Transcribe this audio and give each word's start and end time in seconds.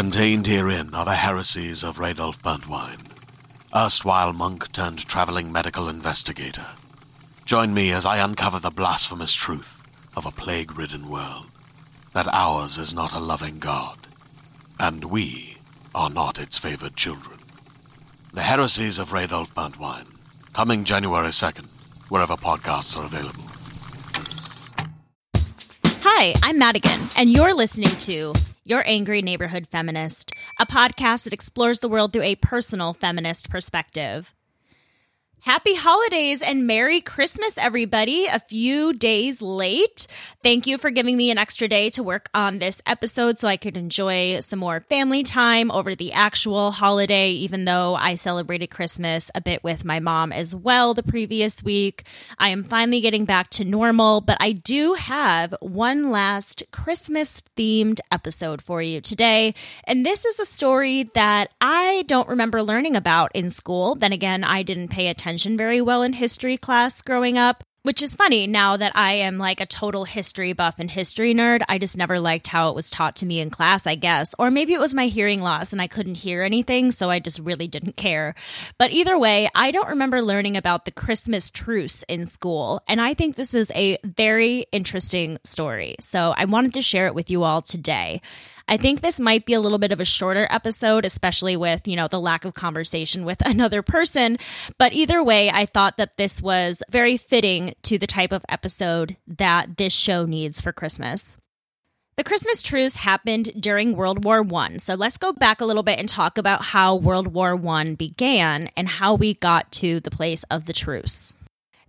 Contained 0.00 0.46
herein 0.46 0.94
are 0.94 1.04
the 1.04 1.14
heresies 1.14 1.84
of 1.84 1.98
Radolf 1.98 2.40
Burntwine, 2.40 3.06
erstwhile 3.76 4.32
monk 4.32 4.72
turned 4.72 5.06
traveling 5.06 5.52
medical 5.52 5.90
investigator. 5.90 6.68
Join 7.44 7.74
me 7.74 7.92
as 7.92 8.06
I 8.06 8.16
uncover 8.24 8.58
the 8.58 8.70
blasphemous 8.70 9.34
truth 9.34 9.82
of 10.16 10.24
a 10.24 10.30
plague 10.30 10.78
ridden 10.78 11.10
world 11.10 11.48
that 12.14 12.26
ours 12.32 12.78
is 12.78 12.94
not 12.94 13.12
a 13.12 13.20
loving 13.20 13.58
God, 13.58 14.08
and 14.78 15.04
we 15.04 15.58
are 15.94 16.08
not 16.08 16.40
its 16.40 16.56
favored 16.56 16.96
children. 16.96 17.38
The 18.32 18.40
Heresies 18.40 18.98
of 18.98 19.10
Radolf 19.10 19.52
Burntwine, 19.52 20.06
coming 20.54 20.84
January 20.84 21.28
2nd, 21.28 21.66
wherever 22.08 22.36
podcasts 22.36 22.96
are 22.96 23.04
available. 23.04 23.44
Hi, 26.04 26.32
I'm 26.42 26.56
Madigan, 26.56 27.00
and 27.18 27.28
you're 27.28 27.52
listening 27.52 27.90
to 28.08 28.32
Your 28.70 28.84
Angry 28.86 29.20
Neighborhood 29.20 29.66
Feminist, 29.66 30.30
a 30.60 30.64
podcast 30.64 31.24
that 31.24 31.32
explores 31.32 31.80
the 31.80 31.88
world 31.88 32.12
through 32.12 32.22
a 32.22 32.36
personal 32.36 32.94
feminist 32.94 33.50
perspective. 33.50 34.32
Happy 35.42 35.74
holidays 35.74 36.42
and 36.42 36.66
Merry 36.66 37.00
Christmas, 37.00 37.56
everybody. 37.56 38.26
A 38.26 38.40
few 38.40 38.92
days 38.92 39.40
late. 39.40 40.06
Thank 40.42 40.66
you 40.66 40.76
for 40.76 40.90
giving 40.90 41.16
me 41.16 41.30
an 41.30 41.38
extra 41.38 41.66
day 41.66 41.88
to 41.90 42.02
work 42.02 42.28
on 42.34 42.58
this 42.58 42.82
episode 42.84 43.38
so 43.38 43.48
I 43.48 43.56
could 43.56 43.78
enjoy 43.78 44.40
some 44.40 44.58
more 44.58 44.80
family 44.80 45.22
time 45.22 45.70
over 45.70 45.94
the 45.94 46.12
actual 46.12 46.72
holiday, 46.72 47.30
even 47.30 47.64
though 47.64 47.94
I 47.94 48.16
celebrated 48.16 48.66
Christmas 48.66 49.30
a 49.34 49.40
bit 49.40 49.64
with 49.64 49.82
my 49.82 49.98
mom 49.98 50.30
as 50.30 50.54
well 50.54 50.92
the 50.92 51.02
previous 51.02 51.62
week. 51.62 52.06
I 52.38 52.50
am 52.50 52.62
finally 52.62 53.00
getting 53.00 53.24
back 53.24 53.48
to 53.50 53.64
normal, 53.64 54.20
but 54.20 54.36
I 54.40 54.52
do 54.52 54.92
have 54.92 55.54
one 55.62 56.10
last 56.10 56.64
Christmas 56.70 57.42
themed 57.56 58.00
episode 58.12 58.60
for 58.60 58.82
you 58.82 59.00
today. 59.00 59.54
And 59.84 60.04
this 60.04 60.26
is 60.26 60.38
a 60.38 60.44
story 60.44 61.04
that 61.14 61.50
I 61.62 62.04
don't 62.08 62.28
remember 62.28 62.62
learning 62.62 62.94
about 62.94 63.30
in 63.34 63.48
school. 63.48 63.94
Then 63.94 64.12
again, 64.12 64.44
I 64.44 64.62
didn't 64.62 64.88
pay 64.88 65.08
attention 65.08 65.29
attention 65.30 65.56
very 65.56 65.80
well 65.80 66.02
in 66.02 66.12
history 66.12 66.56
class 66.56 67.02
growing 67.02 67.38
up. 67.38 67.62
Which 67.82 68.02
is 68.02 68.14
funny 68.14 68.46
now 68.46 68.76
that 68.76 68.92
I 68.94 69.12
am 69.12 69.38
like 69.38 69.58
a 69.58 69.64
total 69.64 70.04
history 70.04 70.52
buff 70.52 70.74
and 70.78 70.90
history 70.90 71.32
nerd. 71.32 71.62
I 71.66 71.78
just 71.78 71.96
never 71.96 72.20
liked 72.20 72.48
how 72.48 72.68
it 72.68 72.74
was 72.74 72.90
taught 72.90 73.16
to 73.16 73.26
me 73.26 73.40
in 73.40 73.48
class, 73.48 73.86
I 73.86 73.94
guess. 73.94 74.34
Or 74.38 74.50
maybe 74.50 74.74
it 74.74 74.80
was 74.80 74.92
my 74.92 75.06
hearing 75.06 75.40
loss 75.40 75.72
and 75.72 75.80
I 75.80 75.86
couldn't 75.86 76.16
hear 76.16 76.42
anything, 76.42 76.90
so 76.90 77.08
I 77.08 77.20
just 77.20 77.38
really 77.38 77.68
didn't 77.68 77.96
care. 77.96 78.34
But 78.76 78.90
either 78.90 79.18
way, 79.18 79.48
I 79.54 79.70
don't 79.70 79.88
remember 79.88 80.20
learning 80.20 80.58
about 80.58 80.84
the 80.84 80.90
Christmas 80.90 81.48
truce 81.48 82.02
in 82.02 82.26
school. 82.26 82.82
And 82.86 83.00
I 83.00 83.14
think 83.14 83.36
this 83.36 83.54
is 83.54 83.72
a 83.74 83.96
very 84.04 84.66
interesting 84.72 85.38
story. 85.44 85.94
So 86.00 86.34
I 86.36 86.44
wanted 86.44 86.74
to 86.74 86.82
share 86.82 87.06
it 87.06 87.14
with 87.14 87.30
you 87.30 87.44
all 87.44 87.62
today. 87.62 88.20
I 88.70 88.76
think 88.76 89.00
this 89.00 89.18
might 89.18 89.46
be 89.46 89.54
a 89.54 89.60
little 89.60 89.78
bit 89.78 89.90
of 89.90 89.98
a 89.98 90.04
shorter 90.04 90.46
episode, 90.48 91.04
especially 91.04 91.56
with, 91.56 91.88
you 91.88 91.96
know, 91.96 92.06
the 92.06 92.20
lack 92.20 92.44
of 92.44 92.54
conversation 92.54 93.24
with 93.24 93.42
another 93.44 93.82
person. 93.82 94.38
But 94.78 94.92
either 94.92 95.22
way, 95.24 95.50
I 95.50 95.66
thought 95.66 95.96
that 95.96 96.16
this 96.16 96.40
was 96.40 96.80
very 96.88 97.16
fitting 97.16 97.74
to 97.82 97.98
the 97.98 98.06
type 98.06 98.30
of 98.30 98.44
episode 98.48 99.16
that 99.26 99.76
this 99.76 99.92
show 99.92 100.24
needs 100.24 100.60
for 100.60 100.72
Christmas. 100.72 101.36
The 102.14 102.22
Christmas 102.22 102.62
truce 102.62 102.94
happened 102.96 103.50
during 103.60 103.96
World 103.96 104.24
War 104.24 104.46
I. 104.54 104.76
So 104.76 104.94
let's 104.94 105.18
go 105.18 105.32
back 105.32 105.60
a 105.60 105.64
little 105.64 105.82
bit 105.82 105.98
and 105.98 106.08
talk 106.08 106.38
about 106.38 106.62
how 106.62 106.94
World 106.94 107.28
War 107.28 107.60
I 107.68 107.94
began 107.94 108.70
and 108.76 108.88
how 108.88 109.14
we 109.14 109.34
got 109.34 109.72
to 109.72 109.98
the 109.98 110.10
place 110.12 110.44
of 110.44 110.66
the 110.66 110.72
truce. 110.72 111.34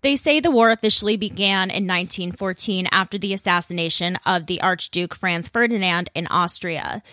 They 0.01 0.15
say 0.15 0.39
the 0.39 0.49
war 0.49 0.71
officially 0.71 1.15
began 1.15 1.69
in 1.69 1.85
1914 1.85 2.87
after 2.91 3.19
the 3.19 3.33
assassination 3.33 4.17
of 4.25 4.47
the 4.47 4.59
Archduke 4.61 5.13
Franz 5.13 5.47
Ferdinand 5.47 6.09
in 6.15 6.25
Austria. 6.27 7.03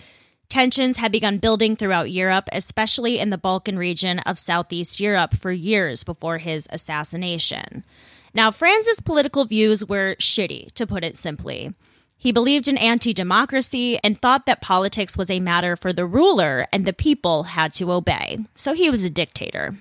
Tensions 0.49 0.97
had 0.97 1.13
begun 1.13 1.37
building 1.37 1.77
throughout 1.77 2.11
Europe, 2.11 2.49
especially 2.51 3.19
in 3.19 3.29
the 3.29 3.37
Balkan 3.37 3.79
region 3.79 4.21
of 4.21 4.39
Southeast 4.39 4.99
Europe, 4.99 5.37
for 5.37 5.53
years 5.53 6.03
before 6.03 6.39
his 6.39 6.67
assassination. 6.73 7.85
Now, 8.33 8.51
Franz's 8.51 9.01
political 9.01 9.45
views 9.45 9.85
were 9.85 10.17
shitty, 10.19 10.73
to 10.73 10.87
put 10.87 11.05
it 11.05 11.19
simply. 11.19 11.75
He 12.17 12.33
believed 12.33 12.67
in 12.67 12.79
anti 12.79 13.13
democracy 13.13 13.99
and 14.03 14.19
thought 14.19 14.47
that 14.47 14.63
politics 14.63 15.19
was 15.19 15.31
a 15.31 15.41
matter 15.41 15.77
for 15.77 15.93
the 15.93 16.07
ruler 16.07 16.67
and 16.73 16.87
the 16.87 16.95
people 16.95 17.45
had 17.45 17.75
to 17.75 17.93
obey. 17.93 18.39
So 18.55 18.73
he 18.73 18.89
was 18.89 19.05
a 19.05 19.11
dictator. 19.11 19.75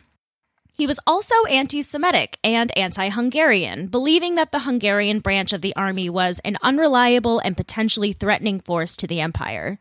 He 0.77 0.85
was 0.85 0.99
also 1.07 1.33
anti 1.49 1.81
Semitic 1.81 2.37
and 2.43 2.71
anti 2.77 3.09
Hungarian, 3.09 3.87
believing 3.87 4.35
that 4.35 4.51
the 4.51 4.59
Hungarian 4.59 5.19
branch 5.19 5.51
of 5.51 5.61
the 5.61 5.75
army 5.75 6.07
was 6.07 6.39
an 6.45 6.55
unreliable 6.61 7.39
and 7.39 7.57
potentially 7.57 8.13
threatening 8.13 8.59
force 8.59 8.95
to 8.97 9.07
the 9.07 9.19
empire. 9.19 9.79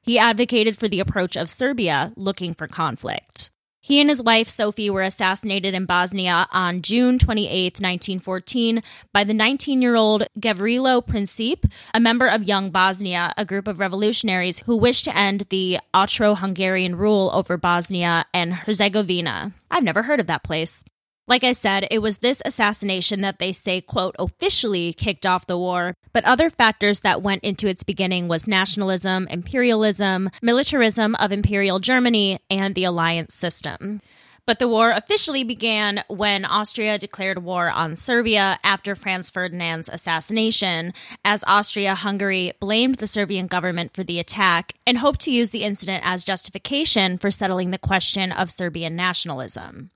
He 0.00 0.18
advocated 0.18 0.78
for 0.78 0.88
the 0.88 1.00
approach 1.00 1.36
of 1.36 1.50
Serbia, 1.50 2.14
looking 2.16 2.54
for 2.54 2.66
conflict. 2.66 3.50
He 3.84 4.00
and 4.00 4.08
his 4.08 4.22
wife, 4.22 4.48
Sophie, 4.48 4.88
were 4.88 5.02
assassinated 5.02 5.74
in 5.74 5.86
Bosnia 5.86 6.46
on 6.52 6.82
June 6.82 7.18
28, 7.18 7.80
1914, 7.80 8.80
by 9.12 9.24
the 9.24 9.34
19 9.34 9.82
year 9.82 9.96
old 9.96 10.22
Gavrilo 10.38 11.04
Princip, 11.04 11.68
a 11.92 11.98
member 11.98 12.28
of 12.28 12.44
Young 12.44 12.70
Bosnia, 12.70 13.34
a 13.36 13.44
group 13.44 13.66
of 13.66 13.80
revolutionaries 13.80 14.60
who 14.66 14.76
wished 14.76 15.06
to 15.06 15.18
end 15.18 15.46
the 15.50 15.80
Austro 15.92 16.36
Hungarian 16.36 16.94
rule 16.94 17.32
over 17.34 17.56
Bosnia 17.56 18.24
and 18.32 18.54
Herzegovina. 18.54 19.52
I've 19.68 19.82
never 19.82 20.04
heard 20.04 20.20
of 20.20 20.28
that 20.28 20.44
place. 20.44 20.84
Like 21.28 21.44
I 21.44 21.52
said, 21.52 21.86
it 21.90 22.02
was 22.02 22.18
this 22.18 22.42
assassination 22.44 23.20
that 23.20 23.38
they 23.38 23.52
say, 23.52 23.80
quote, 23.80 24.16
officially 24.18 24.92
kicked 24.92 25.24
off 25.24 25.46
the 25.46 25.56
war, 25.56 25.94
but 26.12 26.24
other 26.24 26.50
factors 26.50 27.00
that 27.00 27.22
went 27.22 27.44
into 27.44 27.68
its 27.68 27.84
beginning 27.84 28.26
was 28.26 28.48
nationalism, 28.48 29.28
imperialism, 29.28 30.30
militarism 30.42 31.14
of 31.14 31.30
Imperial 31.30 31.78
Germany, 31.78 32.40
and 32.50 32.74
the 32.74 32.84
alliance 32.84 33.34
system. 33.34 34.00
But 34.46 34.58
the 34.58 34.66
war 34.66 34.90
officially 34.90 35.44
began 35.44 36.02
when 36.08 36.44
Austria 36.44 36.98
declared 36.98 37.44
war 37.44 37.70
on 37.70 37.94
Serbia 37.94 38.58
after 38.64 38.96
Franz 38.96 39.30
Ferdinand's 39.30 39.88
assassination, 39.88 40.92
as 41.24 41.44
Austria 41.46 41.94
Hungary 41.94 42.50
blamed 42.58 42.96
the 42.96 43.06
Serbian 43.06 43.46
government 43.46 43.94
for 43.94 44.02
the 44.02 44.18
attack 44.18 44.72
and 44.84 44.98
hoped 44.98 45.20
to 45.20 45.30
use 45.30 45.52
the 45.52 45.62
incident 45.62 46.02
as 46.04 46.24
justification 46.24 47.18
for 47.18 47.30
settling 47.30 47.70
the 47.70 47.78
question 47.78 48.32
of 48.32 48.50
Serbian 48.50 48.96
nationalism. 48.96 49.90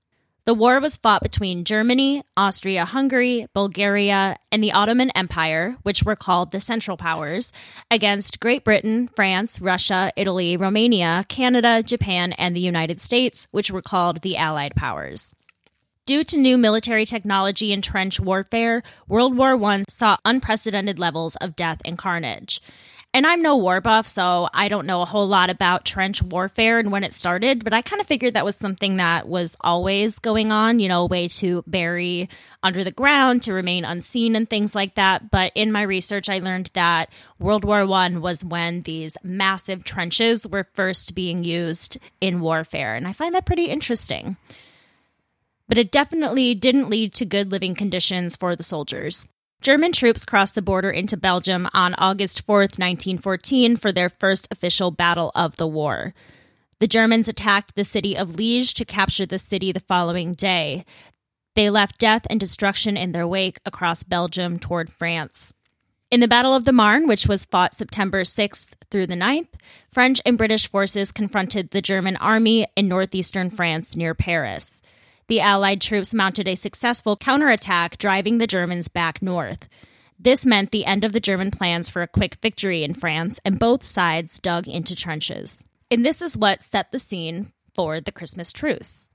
The 0.47 0.53
war 0.53 0.79
was 0.79 0.95
fought 0.95 1.21
between 1.23 1.65
Germany, 1.65 2.23
Austria 2.37 2.85
Hungary, 2.85 3.47
Bulgaria, 3.53 4.37
and 4.49 4.63
the 4.63 4.71
Ottoman 4.71 5.11
Empire, 5.13 5.75
which 5.83 6.03
were 6.03 6.15
called 6.15 6.53
the 6.53 6.61
Central 6.61 6.95
Powers, 6.95 7.51
against 7.91 8.39
Great 8.39 8.63
Britain, 8.63 9.09
France, 9.13 9.59
Russia, 9.59 10.09
Italy, 10.15 10.55
Romania, 10.55 11.25
Canada, 11.27 11.83
Japan, 11.83 12.31
and 12.31 12.55
the 12.55 12.61
United 12.61 13.01
States, 13.01 13.49
which 13.51 13.71
were 13.71 13.81
called 13.81 14.21
the 14.21 14.37
Allied 14.37 14.73
Powers. 14.73 15.35
Due 16.05 16.23
to 16.23 16.37
new 16.37 16.57
military 16.57 17.03
technology 17.03 17.73
and 17.73 17.83
trench 17.83 18.17
warfare, 18.17 18.81
World 19.09 19.35
War 19.35 19.61
I 19.61 19.83
saw 19.89 20.15
unprecedented 20.23 20.97
levels 20.97 21.35
of 21.35 21.57
death 21.57 21.81
and 21.83 21.97
carnage. 21.97 22.61
And 23.17 23.25
I'm 23.25 23.41
no 23.41 23.57
war 23.57 23.81
buff, 23.81 24.07
so 24.07 24.47
I 24.53 24.67
don't 24.67 24.85
know 24.85 25.01
a 25.01 25.05
whole 25.05 25.25
lot 25.25 25.49
about 25.49 25.85
trench 25.85 26.21
warfare 26.21 26.77
and 26.77 26.91
when 26.91 27.03
it 27.03 27.15
started, 27.15 27.63
but 27.63 27.73
I 27.73 27.81
kind 27.81 27.99
of 27.99 28.05
figured 28.05 28.35
that 28.35 28.45
was 28.45 28.55
something 28.55 28.97
that 28.97 29.27
was 29.27 29.57
always 29.59 30.19
going 30.19 30.51
on, 30.51 30.79
you 30.79 30.87
know, 30.87 31.01
a 31.01 31.07
way 31.07 31.27
to 31.29 31.63
bury 31.65 32.29
under 32.61 32.83
the 32.83 32.91
ground 32.91 33.41
to 33.41 33.53
remain 33.53 33.85
unseen 33.85 34.35
and 34.35 34.47
things 34.47 34.75
like 34.75 34.93
that. 34.93 35.31
But 35.31 35.51
in 35.55 35.71
my 35.71 35.81
research, 35.81 36.29
I 36.29 36.37
learned 36.37 36.69
that 36.75 37.09
World 37.39 37.65
War 37.65 37.87
One 37.87 38.21
was 38.21 38.45
when 38.45 38.81
these 38.81 39.17
massive 39.23 39.83
trenches 39.83 40.47
were 40.47 40.69
first 40.75 41.15
being 41.15 41.43
used 41.43 41.97
in 42.21 42.39
warfare. 42.39 42.93
And 42.93 43.07
I 43.07 43.13
find 43.13 43.33
that 43.33 43.47
pretty 43.47 43.65
interesting. 43.65 44.37
But 45.67 45.79
it 45.79 45.91
definitely 45.91 46.53
didn't 46.53 46.91
lead 46.91 47.15
to 47.15 47.25
good 47.25 47.51
living 47.51 47.73
conditions 47.73 48.35
for 48.35 48.55
the 48.55 48.61
soldiers. 48.61 49.25
German 49.61 49.91
troops 49.91 50.23
crossed 50.23 50.55
the 50.55 50.61
border 50.61 50.91
into 50.91 51.17
Belgium 51.17 51.67
on 51.73 51.95
August 51.95 52.45
4th, 52.45 52.77
1914, 52.79 53.75
for 53.75 53.91
their 53.91 54.09
first 54.09 54.47
official 54.51 54.91
battle 54.91 55.31
of 55.35 55.57
the 55.57 55.67
war. 55.67 56.13
The 56.79 56.87
Germans 56.87 57.27
attacked 57.27 57.75
the 57.75 57.83
city 57.83 58.15
of 58.15 58.35
Liege 58.35 58.73
to 58.75 58.85
capture 58.85 59.25
the 59.25 59.39
city 59.39 59.71
the 59.71 59.79
following 59.79 60.33
day. 60.33 60.85
They 61.55 61.71
left 61.71 61.97
death 61.97 62.27
and 62.29 62.39
destruction 62.39 62.95
in 62.95 63.13
their 63.13 63.27
wake 63.27 63.59
across 63.65 64.03
Belgium 64.03 64.59
toward 64.59 64.91
France. 64.91 65.53
In 66.11 66.19
the 66.19 66.27
Battle 66.27 66.53
of 66.53 66.63
the 66.63 66.71
Marne, 66.71 67.07
which 67.07 67.27
was 67.27 67.45
fought 67.45 67.73
September 67.73 68.21
6th 68.21 68.75
through 68.91 69.07
the 69.07 69.15
9th, 69.15 69.49
French 69.91 70.21
and 70.25 70.37
British 70.37 70.67
forces 70.67 71.11
confronted 71.11 71.71
the 71.71 71.81
German 71.81 72.15
army 72.17 72.67
in 72.75 72.87
northeastern 72.87 73.49
France 73.49 73.95
near 73.95 74.13
Paris. 74.13 74.81
The 75.27 75.41
Allied 75.41 75.81
troops 75.81 76.13
mounted 76.13 76.47
a 76.47 76.55
successful 76.55 77.17
counterattack, 77.17 77.97
driving 77.97 78.37
the 78.37 78.47
Germans 78.47 78.87
back 78.87 79.21
north. 79.21 79.67
This 80.17 80.45
meant 80.45 80.71
the 80.71 80.85
end 80.85 81.03
of 81.03 81.11
the 81.11 81.19
German 81.19 81.51
plans 81.51 81.89
for 81.89 82.01
a 82.01 82.07
quick 82.07 82.35
victory 82.35 82.83
in 82.83 82.93
France, 82.93 83.39
and 83.43 83.59
both 83.59 83.83
sides 83.83 84.39
dug 84.39 84.67
into 84.67 84.95
trenches. 84.95 85.65
And 85.91 86.05
this 86.05 86.21
is 86.21 86.37
what 86.37 86.61
set 86.61 86.91
the 86.91 86.99
scene 86.99 87.51
for 87.75 87.99
the 87.99 88.11
Christmas 88.11 88.51
truce. 88.53 89.09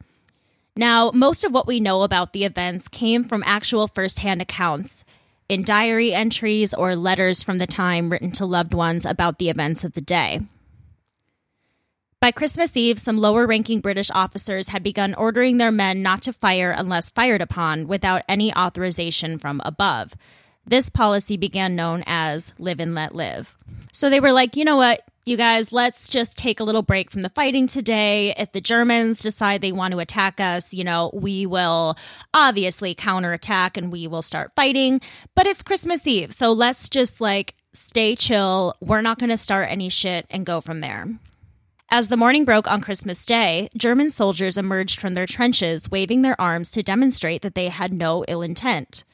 Now, 0.76 1.10
most 1.12 1.44
of 1.44 1.52
what 1.52 1.66
we 1.66 1.80
know 1.80 2.02
about 2.02 2.32
the 2.32 2.44
events 2.44 2.88
came 2.88 3.24
from 3.24 3.42
actual 3.46 3.88
firsthand 3.88 4.40
accounts 4.40 5.04
in 5.48 5.62
diary 5.64 6.14
entries 6.14 6.72
or 6.72 6.94
letters 6.94 7.42
from 7.42 7.58
the 7.58 7.66
time 7.66 8.10
written 8.10 8.30
to 8.32 8.46
loved 8.46 8.72
ones 8.74 9.04
about 9.04 9.38
the 9.38 9.50
events 9.50 9.82
of 9.82 9.94
the 9.94 10.00
day. 10.00 10.40
By 12.22 12.30
Christmas 12.30 12.76
Eve, 12.76 13.00
some 13.00 13.18
lower 13.18 13.48
ranking 13.48 13.80
British 13.80 14.08
officers 14.12 14.68
had 14.68 14.84
begun 14.84 15.12
ordering 15.12 15.56
their 15.56 15.72
men 15.72 16.02
not 16.02 16.22
to 16.22 16.32
fire 16.32 16.70
unless 16.70 17.10
fired 17.10 17.42
upon 17.42 17.88
without 17.88 18.22
any 18.28 18.54
authorization 18.54 19.40
from 19.40 19.60
above. 19.64 20.14
This 20.64 20.88
policy 20.88 21.36
began 21.36 21.74
known 21.74 22.04
as 22.06 22.54
live 22.60 22.78
and 22.78 22.94
let 22.94 23.16
live. 23.16 23.56
So 23.92 24.08
they 24.08 24.20
were 24.20 24.30
like, 24.30 24.54
you 24.54 24.64
know 24.64 24.76
what, 24.76 25.00
you 25.26 25.36
guys, 25.36 25.72
let's 25.72 26.08
just 26.08 26.38
take 26.38 26.60
a 26.60 26.62
little 26.62 26.82
break 26.82 27.10
from 27.10 27.22
the 27.22 27.28
fighting 27.28 27.66
today. 27.66 28.32
If 28.38 28.52
the 28.52 28.60
Germans 28.60 29.18
decide 29.18 29.60
they 29.60 29.72
want 29.72 29.90
to 29.90 29.98
attack 29.98 30.38
us, 30.38 30.72
you 30.72 30.84
know, 30.84 31.10
we 31.12 31.44
will 31.44 31.96
obviously 32.32 32.94
counterattack 32.94 33.76
and 33.76 33.90
we 33.90 34.06
will 34.06 34.22
start 34.22 34.52
fighting. 34.54 35.00
But 35.34 35.48
it's 35.48 35.64
Christmas 35.64 36.06
Eve. 36.06 36.32
So 36.32 36.52
let's 36.52 36.88
just 36.88 37.20
like 37.20 37.56
stay 37.72 38.14
chill. 38.14 38.76
We're 38.80 39.02
not 39.02 39.18
going 39.18 39.30
to 39.30 39.36
start 39.36 39.70
any 39.72 39.88
shit 39.88 40.24
and 40.30 40.46
go 40.46 40.60
from 40.60 40.82
there. 40.82 41.08
As 41.94 42.08
the 42.08 42.16
morning 42.16 42.46
broke 42.46 42.70
on 42.70 42.80
Christmas 42.80 43.22
Day, 43.26 43.68
German 43.76 44.08
soldiers 44.08 44.56
emerged 44.56 44.98
from 44.98 45.12
their 45.12 45.26
trenches, 45.26 45.90
waving 45.90 46.22
their 46.22 46.40
arms 46.40 46.70
to 46.70 46.82
demonstrate 46.82 47.42
that 47.42 47.54
they 47.54 47.68
had 47.68 47.92
no 47.92 48.24
ill 48.28 48.40
intent. 48.40 49.04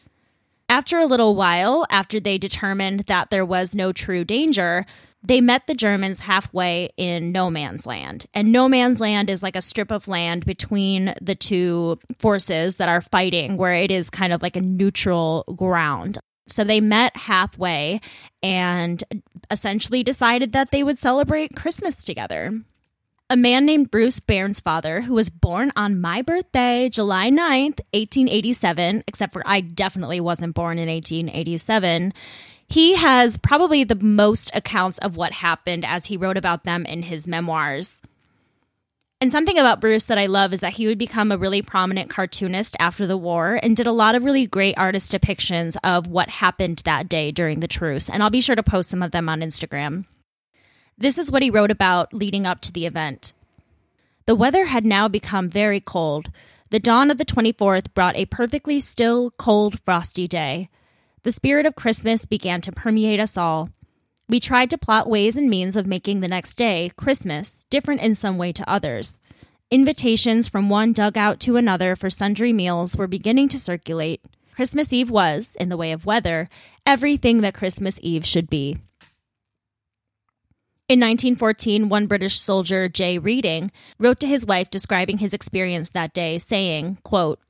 After 0.69 0.97
a 0.97 1.07
little 1.07 1.35
while, 1.35 1.85
after 1.91 2.21
they 2.21 2.39
determined 2.39 3.01
that 3.09 3.31
there 3.31 3.45
was 3.45 3.75
no 3.75 3.93
true 3.93 4.23
danger, 4.23 4.87
they 5.25 5.41
met 5.41 5.67
the 5.67 5.75
Germans 5.75 6.21
halfway 6.21 6.91
in 6.97 7.33
no 7.33 7.51
man's 7.51 7.85
land. 7.85 8.27
And 8.33 8.53
no 8.53 8.69
man's 8.69 9.01
land 9.01 9.29
is 9.29 9.43
like 9.43 9.57
a 9.57 9.61
strip 9.61 9.91
of 9.91 10.07
land 10.07 10.47
between 10.47 11.15
the 11.21 11.35
two 11.35 11.99
forces 12.21 12.77
that 12.77 12.89
are 12.89 13.01
fighting, 13.01 13.57
where 13.57 13.75
it 13.75 13.91
is 13.91 14.09
kind 14.09 14.33
of 14.33 14.41
like 14.41 14.55
a 14.55 14.61
neutral 14.61 15.43
ground. 15.57 16.21
So 16.49 16.65
they 16.65 16.81
met 16.81 17.17
halfway 17.17 18.01
and 18.43 19.03
essentially 19.51 20.03
decided 20.03 20.53
that 20.53 20.71
they 20.71 20.83
would 20.83 20.99
celebrate 20.99 21.57
Christmas 21.57 22.05
together. 22.05 22.61
A 23.31 23.37
man 23.37 23.67
named 23.67 23.91
Bruce 23.91 24.21
Bairnsfather, 24.21 25.05
who 25.05 25.13
was 25.13 25.29
born 25.29 25.71
on 25.77 26.01
my 26.01 26.23
birthday, 26.23 26.89
July 26.89 27.29
9th, 27.29 27.81
1887, 27.93 29.05
except 29.07 29.35
for 29.35 29.43
I 29.45 29.61
definitely 29.61 30.21
wasn't 30.21 30.55
born 30.55 30.79
in 30.79 30.89
1887, 30.89 32.15
he 32.69 32.97
has 32.97 33.37
probably 33.37 33.85
the 33.85 33.97
most 33.97 34.51
accounts 34.55 34.99
of 34.99 35.17
what 35.17 35.33
happened 35.33 35.85
as 35.85 36.07
he 36.07 36.17
wrote 36.17 36.37
about 36.37 36.65
them 36.65 36.87
in 36.87 37.03
his 37.03 37.29
memoirs. 37.29 38.01
And 39.21 39.33
something 39.33 39.59
about 39.59 39.81
Bruce 39.81 40.05
that 40.05 40.19
I 40.19 40.27
love 40.27 40.53
is 40.53 40.61
that 40.61 40.75
he 40.75 40.87
would 40.87 40.99
become 40.99 41.33
a 41.33 41.37
really 41.37 41.61
prominent 41.61 42.09
cartoonist 42.09 42.77
after 42.79 43.05
the 43.05 43.17
war 43.17 43.59
and 43.61 43.77
did 43.77 43.89
a 43.89 43.93
lot 43.93 44.15
of 44.15 44.23
really 44.23 44.47
great 44.47 44.79
artist 44.79 45.11
depictions 45.11 45.77
of 45.83 46.07
what 46.07 46.31
happened 46.31 46.83
that 46.85 47.09
day 47.09 47.33
during 47.33 47.59
the 47.59 47.67
truce. 47.67 48.09
And 48.09 48.23
I'll 48.23 48.31
be 48.31 48.41
sure 48.41 48.55
to 48.55 48.63
post 48.63 48.91
some 48.91 49.03
of 49.03 49.11
them 49.11 49.29
on 49.29 49.41
Instagram. 49.41 50.05
This 50.97 51.19
is 51.19 51.33
what 51.33 51.43
he 51.43 51.51
wrote 51.51 51.73
about 51.73 52.15
leading 52.15 52.47
up 52.47 52.61
to 52.63 52.73
the 52.73 52.87
event. 52.87 53.33
The 54.27 54.37
weather 54.37 54.67
had 54.67 54.87
now 54.87 55.09
become 55.09 55.49
very 55.49 55.81
cold. 55.81 56.31
The 56.71 56.79
dawn 56.79 57.11
of 57.11 57.19
the 57.19 57.25
24th 57.25 57.95
brought 57.95 58.15
a 58.15 58.27
perfectly 58.27 58.79
still, 58.79 59.33
cold, 59.33 59.81
frosty 59.85 60.29
day. 60.29 60.69
The 61.25 61.33
spirit 61.33 61.67
of 61.67 61.75
Christmas 61.75 62.25
began 62.25 62.61
to 62.61 62.73
permeate 62.73 63.19
us 63.19 63.37
all. 63.37 63.71
We 64.31 64.41
tried 64.41 64.69
to 64.71 64.79
plot 64.79 65.09
ways 65.09 65.39
and 65.39 65.49
means 65.49 65.75
of 65.75 65.87
making 65.87 66.21
the 66.21 66.29
next 66.29 66.55
day, 66.57 66.91
Christmas, 66.97 67.65
different 67.71 68.03
in 68.03 68.15
some 68.15 68.37
way 68.37 68.53
to 68.53 68.71
others. 68.71 69.21
Invitations 69.71 70.47
from 70.49 70.69
one 70.69 70.93
dugout 70.93 71.41
to 71.41 71.57
another 71.57 71.97
for 71.97 72.11
sundry 72.11 72.53
meals 72.53 72.95
were 72.95 73.07
beginning 73.07 73.49
to 73.49 73.59
circulate. 73.59 74.23
Christmas 74.55 74.93
Eve 74.93 75.09
was, 75.09 75.57
in 75.59 75.71
the 75.71 75.79
way 75.79 75.93
of 75.93 76.05
weather, 76.05 76.51
everything 76.85 77.41
that 77.41 77.55
Christmas 77.55 77.99
Eve 78.03 78.27
should 78.27 78.51
be. 78.51 78.77
In 80.91 81.01
1914, 81.01 81.89
one 81.89 82.07
British 82.07 82.39
soldier, 82.39 82.87
Jay 82.87 83.17
Reading, 83.19 83.71
wrote 83.99 84.21
to 84.21 84.27
his 84.27 84.45
wife 84.45 84.71
describing 84.71 85.19
his 85.19 85.33
experience 85.33 85.91
that 85.91 86.13
day, 86.13 86.37
saying, 86.37 86.99
quote, 87.03 87.41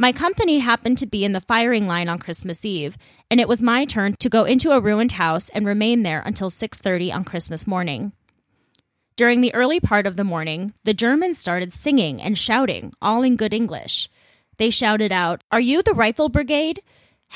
my 0.00 0.12
company 0.12 0.60
happened 0.60 0.96
to 0.96 1.04
be 1.04 1.26
in 1.26 1.32
the 1.32 1.42
firing 1.42 1.86
line 1.86 2.08
on 2.08 2.18
Christmas 2.18 2.64
Eve, 2.64 2.96
and 3.30 3.38
it 3.38 3.46
was 3.46 3.62
my 3.62 3.84
turn 3.84 4.14
to 4.18 4.30
go 4.30 4.44
into 4.44 4.70
a 4.70 4.80
ruined 4.80 5.12
house 5.12 5.50
and 5.50 5.66
remain 5.66 6.04
there 6.04 6.22
until 6.24 6.48
6:30 6.48 7.12
on 7.12 7.22
Christmas 7.22 7.66
morning. 7.66 8.12
During 9.16 9.42
the 9.42 9.52
early 9.52 9.78
part 9.78 10.06
of 10.06 10.16
the 10.16 10.24
morning, 10.24 10.72
the 10.84 10.94
Germans 10.94 11.36
started 11.36 11.74
singing 11.74 12.18
and 12.18 12.38
shouting, 12.38 12.94
all 13.02 13.22
in 13.22 13.36
good 13.36 13.52
English. 13.52 14.08
They 14.56 14.70
shouted 14.70 15.12
out, 15.12 15.44
"Are 15.52 15.60
you 15.60 15.82
the 15.82 15.92
rifle 15.92 16.30
brigade? 16.30 16.80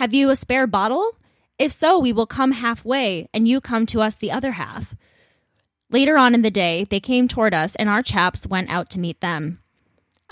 Have 0.01 0.15
you 0.15 0.31
a 0.31 0.35
spare 0.35 0.67
bottle? 0.67 1.19
If 1.59 1.71
so, 1.71 1.99
we 1.99 2.15
will 2.15 2.25
come 2.25 2.53
halfway 2.53 3.29
and 3.35 3.47
you 3.47 3.61
come 3.61 3.85
to 3.89 4.01
us 4.01 4.17
the 4.17 4.33
other 4.33 4.53
half." 4.53 4.95
Later 5.91 6.17
on 6.17 6.35
in 6.35 6.41
the 6.41 6.51
day, 6.51 6.87
they 6.89 6.99
came 6.99 7.29
toward 7.29 7.53
us 7.53 7.77
and 7.77 7.91
our 7.91 8.03
chaps 8.03 8.47
went 8.47 8.71
out 8.71 8.89
to 8.89 8.99
meet 8.99 9.21
them. 9.21 9.61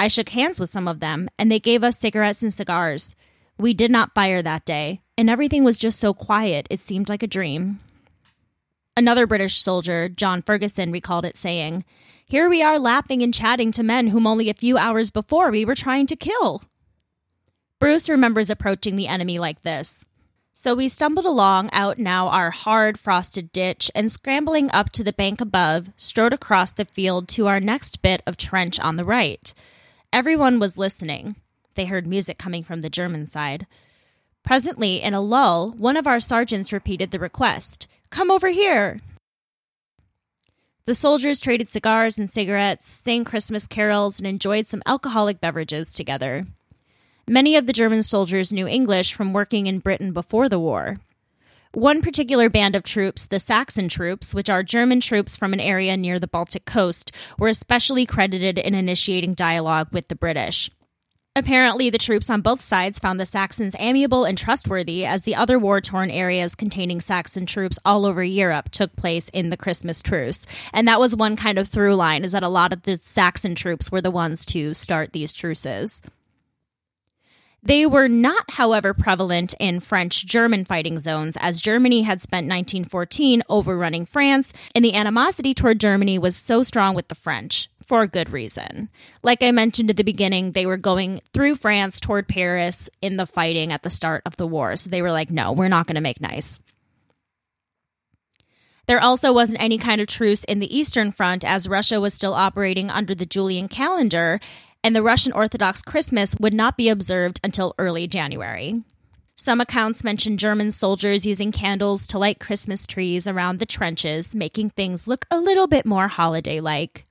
I 0.02 0.08
shook 0.08 0.30
hands 0.30 0.58
with 0.58 0.68
some 0.68 0.88
of 0.88 0.98
them, 0.98 1.28
and 1.38 1.48
they 1.48 1.60
gave 1.60 1.84
us 1.84 1.96
cigarettes 1.96 2.42
and 2.42 2.52
cigars. 2.52 3.14
We 3.56 3.72
did 3.72 3.92
not 3.92 4.16
fire 4.16 4.42
that 4.42 4.64
day, 4.64 5.00
and 5.16 5.30
everything 5.30 5.62
was 5.62 5.78
just 5.78 6.00
so 6.00 6.12
quiet 6.12 6.66
it 6.70 6.80
seemed 6.80 7.08
like 7.08 7.22
a 7.22 7.28
dream. 7.28 7.78
Another 8.96 9.28
British 9.28 9.62
soldier, 9.62 10.08
John 10.08 10.42
Ferguson, 10.42 10.90
recalled 10.90 11.24
it 11.24 11.36
saying, 11.36 11.84
Here 12.26 12.50
we 12.50 12.64
are 12.64 12.80
laughing 12.80 13.22
and 13.22 13.32
chatting 13.32 13.70
to 13.70 13.84
men 13.84 14.08
whom 14.08 14.26
only 14.26 14.50
a 14.50 14.54
few 14.54 14.76
hours 14.76 15.12
before 15.12 15.52
we 15.52 15.64
were 15.64 15.76
trying 15.76 16.08
to 16.08 16.16
kill. 16.16 16.64
Bruce 17.78 18.08
remembers 18.08 18.50
approaching 18.50 18.96
the 18.96 19.06
enemy 19.06 19.38
like 19.38 19.62
this. 19.62 20.04
So 20.52 20.74
we 20.74 20.88
stumbled 20.88 21.26
along 21.26 21.70
out 21.72 22.00
now 22.00 22.26
our 22.26 22.50
hard 22.50 22.98
frosted 22.98 23.52
ditch 23.52 23.88
and 23.94 24.10
scrambling 24.10 24.68
up 24.72 24.90
to 24.94 25.04
the 25.04 25.12
bank 25.12 25.40
above, 25.40 25.90
strode 25.96 26.32
across 26.32 26.72
the 26.72 26.86
field 26.86 27.28
to 27.28 27.46
our 27.46 27.60
next 27.60 28.02
bit 28.02 28.20
of 28.26 28.36
trench 28.36 28.80
on 28.80 28.96
the 28.96 29.04
right. 29.04 29.54
Everyone 30.12 30.58
was 30.58 30.76
listening. 30.76 31.36
They 31.74 31.86
heard 31.86 32.06
music 32.06 32.36
coming 32.36 32.64
from 32.64 32.82
the 32.82 32.90
German 32.90 33.24
side. 33.24 33.66
Presently, 34.44 35.00
in 35.00 35.14
a 35.14 35.22
lull, 35.22 35.70
one 35.70 35.96
of 35.96 36.06
our 36.06 36.20
sergeants 36.20 36.70
repeated 36.70 37.10
the 37.10 37.18
request 37.18 37.88
Come 38.10 38.30
over 38.30 38.48
here! 38.48 39.00
The 40.84 40.94
soldiers 40.94 41.40
traded 41.40 41.70
cigars 41.70 42.18
and 42.18 42.28
cigarettes, 42.28 42.86
sang 42.86 43.24
Christmas 43.24 43.66
carols, 43.66 44.18
and 44.18 44.26
enjoyed 44.26 44.66
some 44.66 44.82
alcoholic 44.84 45.40
beverages 45.40 45.94
together. 45.94 46.44
Many 47.26 47.56
of 47.56 47.66
the 47.66 47.72
German 47.72 48.02
soldiers 48.02 48.52
knew 48.52 48.68
English 48.68 49.14
from 49.14 49.32
working 49.32 49.66
in 49.66 49.78
Britain 49.78 50.12
before 50.12 50.50
the 50.50 50.60
war. 50.60 50.98
One 51.74 52.02
particular 52.02 52.50
band 52.50 52.76
of 52.76 52.82
troops, 52.82 53.24
the 53.24 53.38
Saxon 53.38 53.88
troops, 53.88 54.34
which 54.34 54.50
are 54.50 54.62
German 54.62 55.00
troops 55.00 55.36
from 55.36 55.54
an 55.54 55.60
area 55.60 55.96
near 55.96 56.18
the 56.18 56.26
Baltic 56.26 56.66
coast, 56.66 57.12
were 57.38 57.48
especially 57.48 58.04
credited 58.04 58.58
in 58.58 58.74
initiating 58.74 59.32
dialogue 59.32 59.88
with 59.90 60.08
the 60.08 60.14
British. 60.14 60.70
Apparently, 61.34 61.88
the 61.88 61.96
troops 61.96 62.28
on 62.28 62.42
both 62.42 62.60
sides 62.60 62.98
found 62.98 63.18
the 63.18 63.24
Saxons 63.24 63.74
amiable 63.78 64.24
and 64.24 64.36
trustworthy, 64.36 65.06
as 65.06 65.22
the 65.22 65.34
other 65.34 65.58
war 65.58 65.80
torn 65.80 66.10
areas 66.10 66.54
containing 66.54 67.00
Saxon 67.00 67.46
troops 67.46 67.78
all 67.86 68.04
over 68.04 68.22
Europe 68.22 68.68
took 68.68 68.94
place 68.94 69.30
in 69.30 69.48
the 69.48 69.56
Christmas 69.56 70.02
truce. 70.02 70.46
And 70.74 70.86
that 70.88 71.00
was 71.00 71.16
one 71.16 71.36
kind 71.36 71.58
of 71.58 71.68
through 71.68 71.94
line, 71.94 72.22
is 72.22 72.32
that 72.32 72.42
a 72.42 72.50
lot 72.50 72.74
of 72.74 72.82
the 72.82 72.98
Saxon 73.00 73.54
troops 73.54 73.90
were 73.90 74.02
the 74.02 74.10
ones 74.10 74.44
to 74.44 74.74
start 74.74 75.14
these 75.14 75.32
truces. 75.32 76.02
They 77.64 77.86
were 77.86 78.08
not, 78.08 78.50
however, 78.50 78.92
prevalent 78.92 79.54
in 79.60 79.78
French 79.78 80.26
German 80.26 80.64
fighting 80.64 80.98
zones, 80.98 81.38
as 81.40 81.60
Germany 81.60 82.02
had 82.02 82.20
spent 82.20 82.48
1914 82.48 83.42
overrunning 83.48 84.04
France, 84.04 84.52
and 84.74 84.84
the 84.84 84.94
animosity 84.94 85.54
toward 85.54 85.78
Germany 85.78 86.18
was 86.18 86.34
so 86.34 86.64
strong 86.64 86.96
with 86.96 87.06
the 87.06 87.14
French 87.14 87.70
for 87.86 88.02
a 88.02 88.08
good 88.08 88.30
reason. 88.30 88.88
Like 89.22 89.44
I 89.44 89.52
mentioned 89.52 89.90
at 89.90 89.96
the 89.96 90.02
beginning, 90.02 90.52
they 90.52 90.66
were 90.66 90.76
going 90.76 91.20
through 91.32 91.54
France 91.54 92.00
toward 92.00 92.26
Paris 92.26 92.90
in 93.00 93.16
the 93.16 93.26
fighting 93.26 93.72
at 93.72 93.84
the 93.84 93.90
start 93.90 94.22
of 94.26 94.36
the 94.36 94.46
war. 94.46 94.76
So 94.76 94.90
they 94.90 95.02
were 95.02 95.12
like, 95.12 95.30
no, 95.30 95.52
we're 95.52 95.68
not 95.68 95.86
going 95.86 95.94
to 95.94 96.00
make 96.00 96.20
nice. 96.20 96.60
There 98.88 99.00
also 99.00 99.32
wasn't 99.32 99.62
any 99.62 99.78
kind 99.78 100.00
of 100.00 100.08
truce 100.08 100.42
in 100.44 100.58
the 100.58 100.76
Eastern 100.76 101.12
Front 101.12 101.44
as 101.44 101.68
Russia 101.68 102.00
was 102.00 102.12
still 102.12 102.34
operating 102.34 102.90
under 102.90 103.14
the 103.14 103.24
Julian 103.24 103.68
calendar 103.68 104.40
and 104.84 104.94
the 104.94 105.02
Russian 105.02 105.32
Orthodox 105.32 105.82
Christmas 105.82 106.34
would 106.38 106.54
not 106.54 106.76
be 106.76 106.88
observed 106.88 107.40
until 107.44 107.74
early 107.78 108.06
January. 108.06 108.82
Some 109.36 109.60
accounts 109.60 110.04
mention 110.04 110.36
German 110.36 110.70
soldiers 110.70 111.26
using 111.26 111.52
candles 111.52 112.06
to 112.08 112.18
light 112.18 112.38
Christmas 112.38 112.86
trees 112.86 113.26
around 113.26 113.58
the 113.58 113.66
trenches, 113.66 114.34
making 114.34 114.70
things 114.70 115.08
look 115.08 115.24
a 115.30 115.38
little 115.38 115.66
bit 115.66 115.84
more 115.86 116.08
holiday 116.08 116.60
like. 116.60 117.04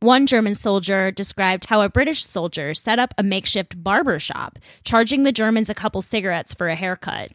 One 0.00 0.26
German 0.26 0.54
soldier 0.54 1.10
described 1.10 1.66
how 1.66 1.82
a 1.82 1.88
British 1.88 2.24
soldier 2.24 2.72
set 2.72 2.98
up 2.98 3.14
a 3.18 3.22
makeshift 3.22 3.82
barber 3.82 4.18
shop, 4.18 4.58
charging 4.84 5.24
the 5.24 5.32
Germans 5.32 5.68
a 5.68 5.74
couple 5.74 6.02
cigarettes 6.02 6.54
for 6.54 6.68
a 6.68 6.76
haircut. 6.76 7.32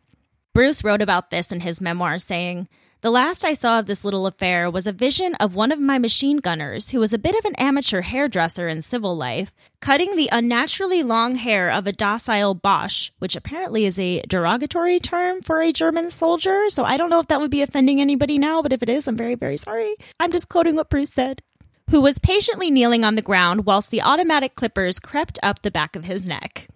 Bruce 0.53 0.83
wrote 0.83 1.01
about 1.01 1.29
this 1.29 1.51
in 1.51 1.59
his 1.59 1.81
memoir, 1.81 2.19
saying, 2.19 2.69
the 3.03 3.12
last 3.12 3.43
I 3.43 3.53
saw 3.53 3.79
of 3.79 3.86
this 3.86 4.05
little 4.05 4.25
affair 4.25 4.72
was 4.72 4.88
a 4.88 4.93
vision 4.93 5.36
of 5.36 5.57
one 5.57 5.74
of 5.74 5.79
my 5.81 6.00
machine 6.00 6.38
gunners, 6.38 6.91
who 6.91 7.01
was 7.01 7.12
a 7.12 7.19
bit 7.19 7.36
of 7.36 7.43
an 7.43 7.53
amateur 7.55 8.00
hairdresser 8.00 8.69
in 8.69 8.79
civil 8.79 9.17
life, 9.17 9.53
cutting 9.81 10.15
the 10.15 10.29
unnaturally 10.31 11.03
long 11.03 11.36
hair 11.36 11.69
of 11.69 11.86
a 11.86 11.91
docile 11.91 12.55
Boche, 12.55 13.12
which 13.19 13.36
apparently 13.36 13.83
is 13.83 14.00
a 14.00 14.22
derogatory 14.22 15.00
term 15.00 15.41
for 15.41 15.62
a 15.62 15.74
German 15.74 16.10
soldier. 16.10 16.69
So 16.69 16.86
I 16.86 16.95
don't 16.95 17.10
know 17.10 17.19
if 17.19 17.27
that 17.27 17.41
would 17.41 17.51
be 17.51 17.62
offending 17.62 18.00
anybody 18.00 18.38
now, 18.38 18.62
but 18.62 18.72
if 18.72 18.81
it 18.81 18.88
is, 18.88 19.05
I'm 19.05 19.17
very, 19.17 19.36
very 19.36 19.57
sorry. 19.57 19.95
I'm 20.17 20.31
just 20.31 20.48
quoting 20.48 20.77
what 20.77 20.89
Bruce 20.89 21.12
said. 21.12 21.41
Who 21.89 22.00
was 22.00 22.19
patiently 22.19 22.72
kneeling 22.72 23.03
on 23.03 23.15
the 23.15 23.22
ground 23.22 23.65
whilst 23.65 23.91
the 23.91 24.01
automatic 24.01 24.55
clippers 24.55 25.01
crept 25.01 25.39
up 25.43 25.62
the 25.62 25.72
back 25.72 25.98
of 25.98 26.05
his 26.05 26.29
neck. 26.29 26.69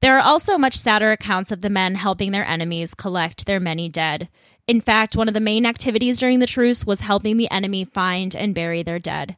There 0.00 0.16
are 0.16 0.22
also 0.22 0.56
much 0.56 0.76
sadder 0.76 1.10
accounts 1.10 1.52
of 1.52 1.60
the 1.60 1.68
men 1.68 1.94
helping 1.94 2.32
their 2.32 2.44
enemies 2.44 2.94
collect 2.94 3.44
their 3.44 3.60
many 3.60 3.90
dead. 3.90 4.30
In 4.70 4.80
fact, 4.80 5.16
one 5.16 5.26
of 5.26 5.34
the 5.34 5.40
main 5.40 5.66
activities 5.66 6.20
during 6.20 6.38
the 6.38 6.46
truce 6.46 6.86
was 6.86 7.00
helping 7.00 7.36
the 7.36 7.50
enemy 7.50 7.84
find 7.84 8.36
and 8.36 8.54
bury 8.54 8.84
their 8.84 9.00
dead. 9.00 9.36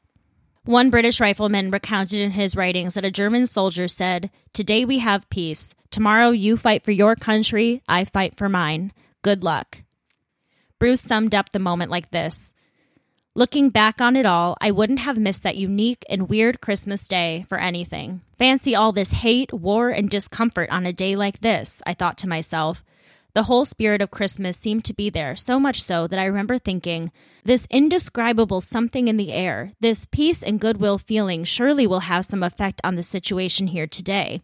One 0.66 0.90
British 0.90 1.22
rifleman 1.22 1.70
recounted 1.70 2.20
in 2.20 2.32
his 2.32 2.54
writings 2.54 2.92
that 2.92 3.04
a 3.06 3.10
German 3.10 3.46
soldier 3.46 3.88
said, 3.88 4.30
Today 4.52 4.84
we 4.84 4.98
have 4.98 5.30
peace. 5.30 5.74
Tomorrow 5.90 6.32
you 6.32 6.58
fight 6.58 6.84
for 6.84 6.90
your 6.90 7.16
country, 7.16 7.80
I 7.88 8.04
fight 8.04 8.36
for 8.36 8.50
mine. 8.50 8.92
Good 9.22 9.42
luck. 9.42 9.78
Bruce 10.78 11.00
summed 11.00 11.34
up 11.34 11.48
the 11.48 11.58
moment 11.58 11.90
like 11.90 12.10
this 12.10 12.52
Looking 13.34 13.70
back 13.70 14.02
on 14.02 14.16
it 14.16 14.26
all, 14.26 14.58
I 14.60 14.70
wouldn't 14.70 15.00
have 15.00 15.16
missed 15.16 15.44
that 15.44 15.56
unique 15.56 16.04
and 16.10 16.28
weird 16.28 16.60
Christmas 16.60 17.08
day 17.08 17.46
for 17.48 17.56
anything. 17.56 18.20
Fancy 18.36 18.76
all 18.76 18.92
this 18.92 19.12
hate, 19.12 19.50
war, 19.50 19.88
and 19.88 20.10
discomfort 20.10 20.68
on 20.68 20.84
a 20.84 20.92
day 20.92 21.16
like 21.16 21.40
this, 21.40 21.80
I 21.86 21.94
thought 21.94 22.18
to 22.18 22.28
myself. 22.28 22.84
The 23.34 23.44
whole 23.44 23.64
spirit 23.64 24.02
of 24.02 24.10
Christmas 24.10 24.58
seemed 24.58 24.84
to 24.84 24.94
be 24.94 25.08
there, 25.08 25.36
so 25.36 25.58
much 25.58 25.82
so 25.82 26.06
that 26.06 26.18
I 26.18 26.26
remember 26.26 26.58
thinking, 26.58 27.10
this 27.44 27.66
indescribable 27.70 28.60
something 28.60 29.08
in 29.08 29.16
the 29.16 29.32
air, 29.32 29.72
this 29.80 30.04
peace 30.04 30.42
and 30.42 30.60
goodwill 30.60 30.98
feeling 30.98 31.44
surely 31.44 31.86
will 31.86 32.00
have 32.00 32.26
some 32.26 32.42
effect 32.42 32.82
on 32.84 32.94
the 32.94 33.02
situation 33.02 33.68
here 33.68 33.86
today. 33.86 34.42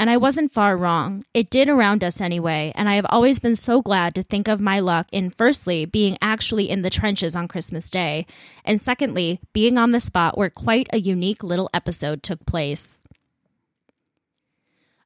And 0.00 0.10
I 0.10 0.16
wasn't 0.16 0.52
far 0.52 0.76
wrong. 0.76 1.24
It 1.32 1.48
did 1.48 1.68
around 1.68 2.02
us 2.02 2.20
anyway, 2.20 2.72
and 2.74 2.88
I 2.88 2.94
have 2.94 3.06
always 3.08 3.38
been 3.38 3.54
so 3.54 3.80
glad 3.80 4.16
to 4.16 4.24
think 4.24 4.48
of 4.48 4.60
my 4.60 4.80
luck 4.80 5.06
in 5.12 5.30
firstly 5.30 5.84
being 5.84 6.18
actually 6.20 6.68
in 6.68 6.82
the 6.82 6.90
trenches 6.90 7.36
on 7.36 7.46
Christmas 7.46 7.88
Day, 7.88 8.26
and 8.64 8.80
secondly, 8.80 9.38
being 9.52 9.78
on 9.78 9.92
the 9.92 10.00
spot 10.00 10.36
where 10.36 10.50
quite 10.50 10.88
a 10.92 10.98
unique 10.98 11.44
little 11.44 11.70
episode 11.72 12.24
took 12.24 12.44
place. 12.44 13.00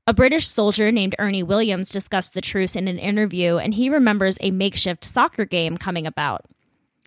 A 0.09 0.15
British 0.15 0.47
soldier 0.47 0.91
named 0.91 1.15
Ernie 1.19 1.43
Williams 1.43 1.91
discussed 1.91 2.33
the 2.33 2.41
truce 2.41 2.75
in 2.75 2.89
an 2.89 2.99
interview, 2.99 3.59
and 3.59 3.75
he 3.75 3.91
remembers 3.91 4.39
a 4.41 4.51
makeshift 4.51 5.05
soccer 5.05 5.45
game 5.45 5.77
coming 5.77 6.07
about. 6.07 6.47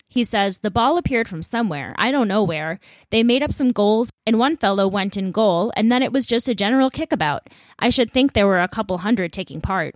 He 0.08 0.24
says, 0.24 0.60
The 0.60 0.70
ball 0.70 1.00
appeared 1.00 1.28
from 1.28 1.42
somewhere, 1.42 1.96
I 1.98 2.12
don't 2.12 2.28
know 2.28 2.44
where. 2.44 2.80
They 3.10 3.24
made 3.24 3.42
up 3.42 3.54
some 3.54 3.72
goals, 3.72 4.12
and 4.28 4.38
one 4.38 4.56
fellow 4.56 4.88
went 4.88 5.18
in 5.18 5.32
goal, 5.32 5.74
and 5.76 5.92
then 5.92 6.04
it 6.04 6.14
was 6.14 6.28
just 6.28 6.48
a 6.48 6.54
general 6.54 6.92
kickabout. 6.92 7.50
I 7.80 7.90
should 7.90 8.12
think 8.12 8.34
there 8.34 8.46
were 8.46 8.62
a 8.62 8.68
couple 8.68 9.00
hundred 9.00 9.34
taking 9.34 9.62
part. 9.62 9.96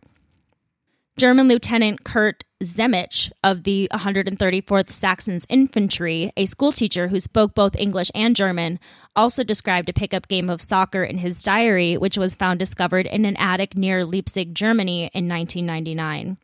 German 1.17 1.47
Lieutenant 1.47 2.03
Kurt 2.03 2.43
Zehmisch 2.61 3.31
of 3.41 3.63
the 3.63 3.87
134th 3.93 4.89
Saxons 4.89 5.47
Infantry, 5.49 6.29
a 6.35 6.45
schoolteacher 6.45 7.07
who 7.07 7.21
spoke 7.21 7.55
both 7.55 7.79
English 7.79 8.11
and 8.13 8.35
German, 8.35 8.81
also 9.15 9.41
described 9.41 9.87
a 9.87 9.93
pickup 9.93 10.27
game 10.27 10.49
of 10.49 10.61
soccer 10.61 11.05
in 11.05 11.19
his 11.19 11.41
diary, 11.41 11.95
which 11.95 12.17
was 12.17 12.35
found 12.35 12.59
discovered 12.59 13.05
in 13.05 13.23
an 13.23 13.37
attic 13.37 13.77
near 13.77 14.03
Leipzig, 14.03 14.53
Germany 14.53 15.03
in 15.13 15.29
1999. 15.29 16.35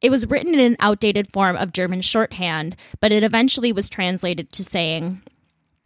It 0.00 0.10
was 0.10 0.26
written 0.26 0.54
in 0.54 0.60
an 0.60 0.76
outdated 0.80 1.32
form 1.32 1.56
of 1.56 1.72
German 1.72 2.00
shorthand, 2.00 2.74
but 3.00 3.12
it 3.12 3.22
eventually 3.22 3.70
was 3.70 3.88
translated 3.88 4.50
to 4.54 4.64
saying, 4.64 5.22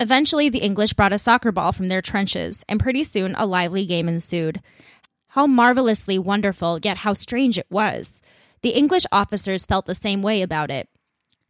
Eventually, 0.01 0.49
the 0.49 0.61
English 0.61 0.95
brought 0.95 1.13
a 1.13 1.19
soccer 1.19 1.53
ball 1.53 1.73
from 1.73 1.89
their 1.89 2.01
trenches, 2.01 2.65
and 2.71 2.81
pretty 2.81 3.05
soon 3.05 3.35
a 3.35 3.45
lively 3.45 3.85
game 3.85 4.09
ensued. 4.09 4.63
How 5.35 5.47
marvelously 5.47 6.19
wonderful, 6.19 6.81
yet 6.83 6.97
how 6.97 7.13
strange 7.13 7.57
it 7.57 7.67
was. 7.71 8.21
The 8.63 8.71
English 8.71 9.05
officers 9.11 9.65
felt 9.65 9.87
the 9.87 9.95
same 9.95 10.23
way 10.23 10.43
about 10.43 10.71
it. 10.71 10.89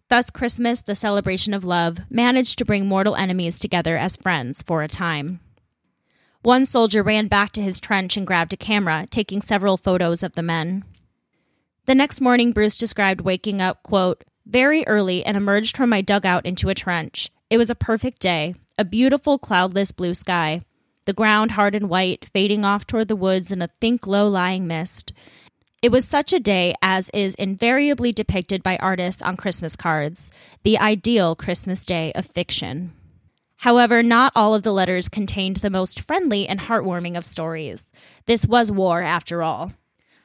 Thus, 0.08 0.30
Christmas, 0.30 0.82
the 0.82 0.94
celebration 0.94 1.54
of 1.54 1.64
love, 1.64 1.98
managed 2.08 2.58
to 2.58 2.64
bring 2.64 2.86
mortal 2.86 3.16
enemies 3.16 3.58
together 3.58 3.96
as 3.96 4.16
friends 4.16 4.62
for 4.62 4.82
a 4.82 4.88
time. 4.88 5.40
One 6.42 6.64
soldier 6.64 7.02
ran 7.02 7.28
back 7.28 7.52
to 7.52 7.62
his 7.62 7.80
trench 7.80 8.16
and 8.16 8.26
grabbed 8.26 8.52
a 8.52 8.56
camera, 8.56 9.06
taking 9.10 9.40
several 9.40 9.76
photos 9.76 10.22
of 10.22 10.32
the 10.32 10.42
men. 10.42 10.84
The 11.86 11.94
next 11.94 12.20
morning, 12.20 12.52
Bruce 12.52 12.76
described 12.76 13.20
waking 13.20 13.60
up, 13.60 13.82
quote, 13.82 14.24
very 14.46 14.86
early 14.86 15.24
and 15.24 15.36
emerged 15.36 15.76
from 15.76 15.90
my 15.90 16.00
dugout 16.00 16.46
into 16.46 16.68
a 16.68 16.74
trench. 16.74 17.30
It 17.50 17.58
was 17.58 17.70
a 17.70 17.74
perfect 17.74 18.20
day, 18.20 18.54
a 18.78 18.84
beautiful 18.84 19.38
cloudless 19.38 19.92
blue 19.92 20.14
sky 20.14 20.62
the 21.06 21.14
ground 21.14 21.52
hard 21.52 21.74
and 21.74 21.88
white, 21.88 22.26
fading 22.32 22.64
off 22.64 22.86
toward 22.86 23.08
the 23.08 23.16
woods 23.16 23.50
in 23.50 23.62
a 23.62 23.70
thick, 23.80 24.06
low 24.06 24.28
lying 24.28 24.66
mist. 24.66 25.12
It 25.82 25.90
was 25.90 26.06
such 26.06 26.34
a 26.34 26.40
day 26.40 26.74
as 26.82 27.08
is 27.14 27.34
invariably 27.36 28.12
depicted 28.12 28.62
by 28.62 28.76
artists 28.76 29.22
on 29.22 29.38
Christmas 29.38 29.76
cards, 29.76 30.30
the 30.62 30.78
ideal 30.78 31.34
Christmas 31.34 31.86
day 31.86 32.12
of 32.12 32.26
fiction. 32.26 32.92
However, 33.56 34.02
not 34.02 34.32
all 34.36 34.54
of 34.54 34.62
the 34.62 34.74
letters 34.74 35.08
contained 35.08 35.58
the 35.58 35.70
most 35.70 36.00
friendly 36.00 36.46
and 36.46 36.60
heartwarming 36.60 37.16
of 37.16 37.24
stories. 37.24 37.90
This 38.26 38.46
was 38.46 38.70
war, 38.70 39.00
after 39.00 39.42
all. 39.42 39.72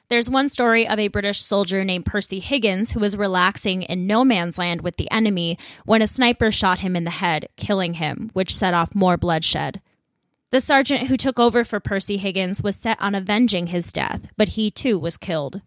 There's 0.09 0.29
one 0.29 0.49
story 0.49 0.85
of 0.85 0.99
a 0.99 1.07
British 1.07 1.39
soldier 1.41 1.85
named 1.85 2.05
Percy 2.05 2.39
Higgins 2.39 2.91
who 2.91 2.99
was 2.99 3.15
relaxing 3.15 3.83
in 3.83 4.05
no 4.05 4.25
man's 4.25 4.57
land 4.57 4.81
with 4.81 4.97
the 4.97 5.09
enemy 5.09 5.57
when 5.85 6.01
a 6.01 6.07
sniper 6.07 6.51
shot 6.51 6.79
him 6.79 6.97
in 6.97 7.05
the 7.05 7.11
head, 7.11 7.47
killing 7.55 7.93
him, 7.93 8.29
which 8.33 8.53
set 8.53 8.73
off 8.73 8.93
more 8.93 9.15
bloodshed. 9.15 9.81
The 10.51 10.61
sergeant 10.61 11.07
who 11.07 11.17
took 11.17 11.39
over 11.39 11.63
for 11.63 11.79
Percy 11.79 12.17
Higgins 12.17 12.61
was 12.61 12.75
set 12.75 13.01
on 13.01 13.15
avenging 13.15 13.67
his 13.67 13.91
death, 13.91 14.31
but 14.37 14.49
he 14.49 14.71
too 14.71 14.97
was 14.97 15.17
killed. 15.17 15.61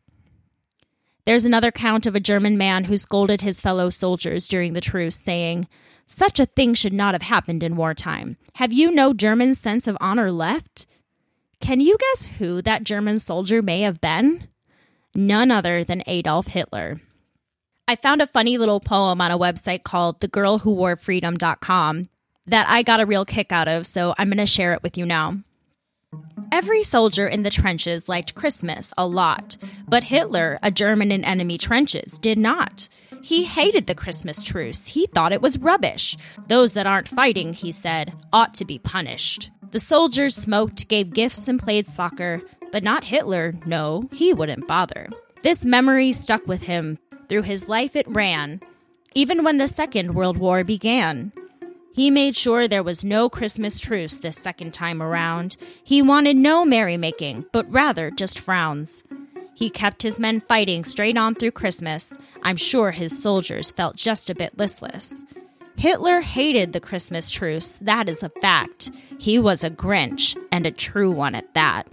There's 1.27 1.45
another 1.45 1.71
count 1.71 2.07
of 2.07 2.15
a 2.15 2.21
German 2.21 2.57
man 2.57 2.85
who 2.85 2.97
scolded 2.97 3.43
his 3.43 3.61
fellow 3.61 3.91
soldiers 3.91 4.49
during 4.49 4.73
the 4.73 4.81
truce, 4.81 5.17
saying, 5.17 5.69
Such 6.07 6.41
a 6.41 6.47
thing 6.47 6.73
should 6.73 6.95
not 6.95 7.15
have 7.15 7.23
happened 7.23 7.63
in 7.63 7.77
wartime. 7.77 8.39
Have 8.55 8.73
you 8.73 8.91
no 8.91 9.13
German 9.13 9.55
sense 9.55 9.87
of 9.87 9.99
honor 10.01 10.33
left? 10.33 10.87
Can 11.61 11.81
you 11.81 11.99
guess 11.99 12.25
who 12.39 12.63
that 12.63 12.85
German 12.85 13.19
soldier 13.19 13.61
may 13.61 13.83
have 13.83 14.01
been? 14.01 14.49
None 15.15 15.51
other 15.51 15.85
than 15.85 16.03
Adolf 16.07 16.47
Hitler. 16.47 16.99
I 17.87 17.97
found 17.97 18.23
a 18.23 18.27
funny 18.27 18.57
little 18.57 18.81
poem 18.81 19.21
on 19.21 19.31
a 19.31 19.39
website 19.39 19.83
called 19.83 20.21
thegirlwhoworefreedom.com 20.21 22.05
that 22.49 22.69
I 22.69 22.83
got 22.83 23.01
a 23.01 23.07
real 23.07 23.25
kick 23.25 23.53
out 23.53 23.69
of, 23.69 23.87
so 23.87 24.15
I'm 24.19 24.29
going 24.29 24.39
to 24.39 24.47
share 24.47 24.73
it 24.75 24.83
with 24.83 24.99
you 24.99 25.07
now. 25.07 25.39
Every 26.51 26.83
soldier 26.83 27.27
in 27.27 27.43
the 27.43 27.51
trenches 27.51 28.09
liked 28.09 28.35
Christmas 28.35 28.95
a 28.97 29.07
lot, 29.07 29.57
but 29.87 30.05
Hitler, 30.05 30.59
a 30.63 30.71
German 30.71 31.13
in 31.13 31.25
enemy 31.25 31.59
trenches, 31.59 32.19
did 32.19 32.39
not. 32.39 32.89
He 33.23 33.45
hated 33.45 33.87
the 33.87 33.95
Christmas 33.95 34.43
truce. 34.43 34.87
He 34.87 35.07
thought 35.07 35.33
it 35.33 35.43
was 35.43 35.59
rubbish. 35.59 36.17
Those 36.47 36.73
that 36.73 36.87
aren't 36.87 37.09
fighting, 37.09 37.53
he 37.53 37.71
said, 37.71 38.15
ought 38.33 38.55
to 38.55 38.65
be 38.65 38.79
punished. 38.79 39.51
The 39.71 39.81
soldiers 39.81 40.35
smoked, 40.35 40.89
gave 40.89 41.13
gifts, 41.13 41.49
and 41.49 41.61
played 41.61 41.87
soccer, 41.87 42.41
but 42.73 42.83
not 42.83 43.05
Hitler. 43.05 43.53
No, 43.67 44.09
he 44.13 44.33
wouldn't 44.33 44.67
bother. 44.67 45.09
This 45.43 45.67
memory 45.67 46.13
stuck 46.13 46.47
with 46.47 46.63
him. 46.63 46.99
Through 47.29 47.43
his 47.43 47.69
life, 47.69 47.95
it 47.95 48.09
ran, 48.09 48.61
even 49.15 49.45
when 49.45 49.59
the 49.59 49.69
Second 49.69 50.15
World 50.15 50.39
War 50.39 50.65
began. 50.65 51.33
He 51.99 52.13
made 52.13 52.37
sure 52.37 52.69
there 52.69 52.85
was 52.85 53.05
no 53.05 53.29
Christmas 53.29 53.81
truce 53.81 54.19
this 54.19 54.39
second 54.39 54.73
time 54.73 55.03
around. 55.03 55.57
He 55.83 56.01
wanted 56.01 56.37
no 56.37 56.65
merrymaking, 56.65 57.47
but 57.51 57.69
rather 57.73 58.13
just 58.13 58.39
frowns. 58.39 59.03
He 59.53 59.69
kept 59.69 60.05
his 60.05 60.21
men 60.21 60.41
fighting 60.43 60.85
straight 60.85 61.19
on 61.19 61.35
through 61.35 61.51
Christmas. 61.51 62.17
I'm 62.45 62.57
sure 62.57 62.93
his 62.93 63.21
soldiers 63.21 63.73
felt 63.73 63.97
just 63.97 64.31
a 64.31 64.37
bit 64.37 64.57
listless. 64.57 65.25
Hitler 65.77 66.21
hated 66.21 66.73
the 66.73 66.79
Christmas 66.79 67.31
truce, 67.31 67.81
that 67.81 68.09
is 68.09 68.23
a 68.23 68.29
fact. 68.29 68.93
He 69.19 69.41
was 69.41 69.65
a 69.65 69.71
Grinch, 69.71 70.37
and 70.53 70.67
a 70.67 70.71
true 70.71 71.11
one 71.11 71.35
at 71.35 71.53
that. 71.55 71.89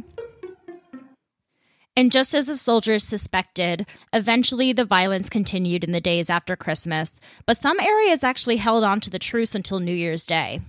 And 1.97 2.11
just 2.11 2.33
as 2.33 2.47
the 2.47 2.57
soldiers 2.57 3.03
suspected, 3.03 3.85
eventually 4.11 4.73
the 4.73 4.83
violence 4.83 5.29
continued 5.29 5.83
in 5.83 5.93
the 5.93 6.01
days 6.01 6.29
after 6.29 6.57
Christmas, 6.57 7.21
but 7.45 7.55
some 7.55 7.79
areas 7.79 8.21
actually 8.21 8.57
held 8.57 8.83
on 8.83 8.99
to 9.01 9.09
the 9.09 9.19
truce 9.19 9.55
until 9.55 9.79
New 9.79 9.93
Year's 9.93 10.25
Day. 10.25 10.59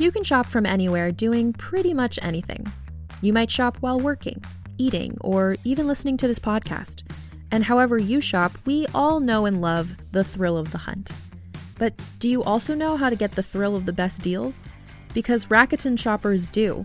You 0.00 0.10
can 0.10 0.24
shop 0.24 0.46
from 0.46 0.66
anywhere 0.66 1.12
doing 1.12 1.52
pretty 1.52 1.94
much 1.94 2.18
anything. 2.22 2.66
You 3.22 3.32
might 3.32 3.50
shop 3.50 3.76
while 3.80 4.00
working, 4.00 4.42
eating, 4.78 5.16
or 5.20 5.56
even 5.62 5.86
listening 5.86 6.16
to 6.16 6.26
this 6.26 6.38
podcast. 6.38 7.04
And 7.52 7.64
however 7.64 7.98
you 7.98 8.20
shop, 8.20 8.52
we 8.64 8.86
all 8.94 9.20
know 9.20 9.44
and 9.44 9.60
love 9.60 9.96
the 10.10 10.24
thrill 10.24 10.56
of 10.56 10.72
the 10.72 10.78
hunt. 10.78 11.10
But 11.78 11.94
do 12.18 12.28
you 12.28 12.42
also 12.42 12.74
know 12.74 12.96
how 12.96 13.10
to 13.10 13.16
get 13.16 13.32
the 13.32 13.42
thrill 13.42 13.76
of 13.76 13.86
the 13.86 13.92
best 13.92 14.22
deals? 14.22 14.58
Because 15.14 15.46
Rakuten 15.46 15.98
shoppers 15.98 16.48
do. 16.48 16.84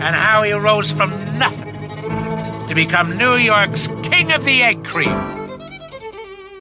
and 0.00 0.14
how 0.14 0.42
he 0.42 0.52
rose 0.52 0.90
from 0.92 1.10
nothing 1.38 1.74
to 2.68 2.74
become 2.74 3.16
New 3.16 3.34
York's 3.34 3.88
King 4.02 4.32
of 4.32 4.44
the 4.44 4.62
Egg 4.62 4.84
Cream. 4.84 5.14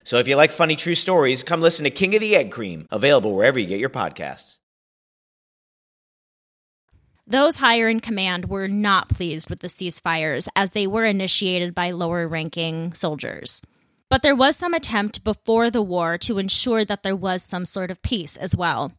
So 0.03 0.19
if 0.19 0.27
you 0.27 0.35
like 0.35 0.51
funny 0.51 0.75
true 0.75 0.95
stories, 0.95 1.41
come 1.41 1.61
listen 1.61 1.83
to 1.85 1.89
King 1.89 2.13
of 2.15 2.21
the 2.21 2.35
Egg 2.35 2.51
Cream, 2.51 2.87
available 2.91 3.35
wherever 3.35 3.59
you 3.59 3.65
get 3.65 3.79
your 3.79 3.89
podcasts. 3.89 4.59
Those 7.27 7.55
higher 7.55 7.89
in 7.89 8.01
command 8.01 8.49
were 8.49 8.67
not 8.67 9.09
pleased 9.09 9.49
with 9.49 9.61
the 9.61 9.67
ceasefires 9.67 10.47
as 10.55 10.71
they 10.71 10.85
were 10.85 11.05
initiated 11.05 11.73
by 11.73 11.89
lower 11.89 12.27
ranking 12.27 12.93
soldiers. 12.93 13.63
But 14.09 14.21
there 14.21 14.35
was 14.35 14.55
some 14.55 14.75
attempt 14.75 15.23
before 15.23 15.71
the 15.71 15.81
war 15.81 16.19
to 16.19 16.37
ensure 16.37 16.85
that 16.85 17.01
there 17.01 17.15
was 17.15 17.43
some 17.43 17.65
sort 17.65 17.89
of 17.89 18.03
peace 18.03 18.37
as 18.37 18.55
well. 18.55 18.91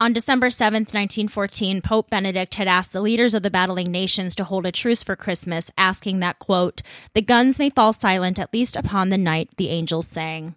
On 0.00 0.12
December 0.12 0.46
7th, 0.46 0.94
1914, 0.94 1.82
Pope 1.82 2.08
Benedict 2.08 2.54
had 2.54 2.68
asked 2.68 2.92
the 2.92 3.00
leaders 3.00 3.34
of 3.34 3.42
the 3.42 3.50
battling 3.50 3.90
nations 3.90 4.36
to 4.36 4.44
hold 4.44 4.64
a 4.64 4.70
truce 4.70 5.02
for 5.02 5.16
Christmas, 5.16 5.72
asking 5.76 6.20
that, 6.20 6.38
quote, 6.38 6.82
the 7.14 7.22
guns 7.22 7.58
may 7.58 7.68
fall 7.68 7.92
silent 7.92 8.38
at 8.38 8.52
least 8.52 8.76
upon 8.76 9.08
the 9.08 9.18
night 9.18 9.50
the 9.56 9.70
angels 9.70 10.06
sang. 10.06 10.54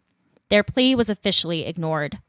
Their 0.50 0.62
plea 0.62 0.94
was 0.94 1.10
officially 1.10 1.66
ignored. 1.66 2.20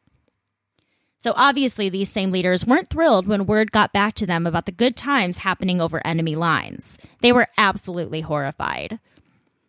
So 1.18 1.34
obviously, 1.36 1.90
these 1.90 2.10
same 2.10 2.32
leaders 2.32 2.66
weren't 2.66 2.88
thrilled 2.88 3.26
when 3.26 3.44
word 3.44 3.72
got 3.72 3.92
back 3.92 4.14
to 4.14 4.26
them 4.26 4.46
about 4.46 4.64
the 4.64 4.72
good 4.72 4.96
times 4.96 5.38
happening 5.38 5.82
over 5.82 6.00
enemy 6.06 6.34
lines. 6.34 6.96
They 7.20 7.30
were 7.30 7.48
absolutely 7.58 8.22
horrified. 8.22 8.98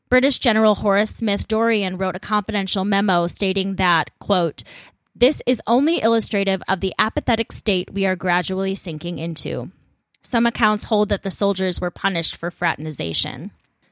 British 0.07 0.39
General 0.39 0.75
Horace 0.75 1.13
Smith 1.13 1.49
Dorrien 1.49 1.99
wrote 1.99 2.15
a 2.15 2.19
confidential 2.19 2.85
memo 2.85 3.27
stating 3.27 3.75
that, 3.75 4.17
quote, 4.19 4.63
this 5.15 5.41
is 5.45 5.61
only 5.67 6.01
illustrative 6.01 6.63
of 6.67 6.79
the 6.79 6.93
apathetic 6.97 7.51
state 7.51 7.93
we 7.93 8.05
are 8.05 8.15
gradually 8.15 8.73
sinking 8.73 9.19
into. 9.19 9.71
Some 10.23 10.45
accounts 10.45 10.85
hold 10.85 11.09
that 11.09 11.23
the 11.23 11.29
soldiers 11.29 11.79
were 11.79 11.91
punished 11.91 12.35
for 12.35 12.49
fraternization. 12.49 13.51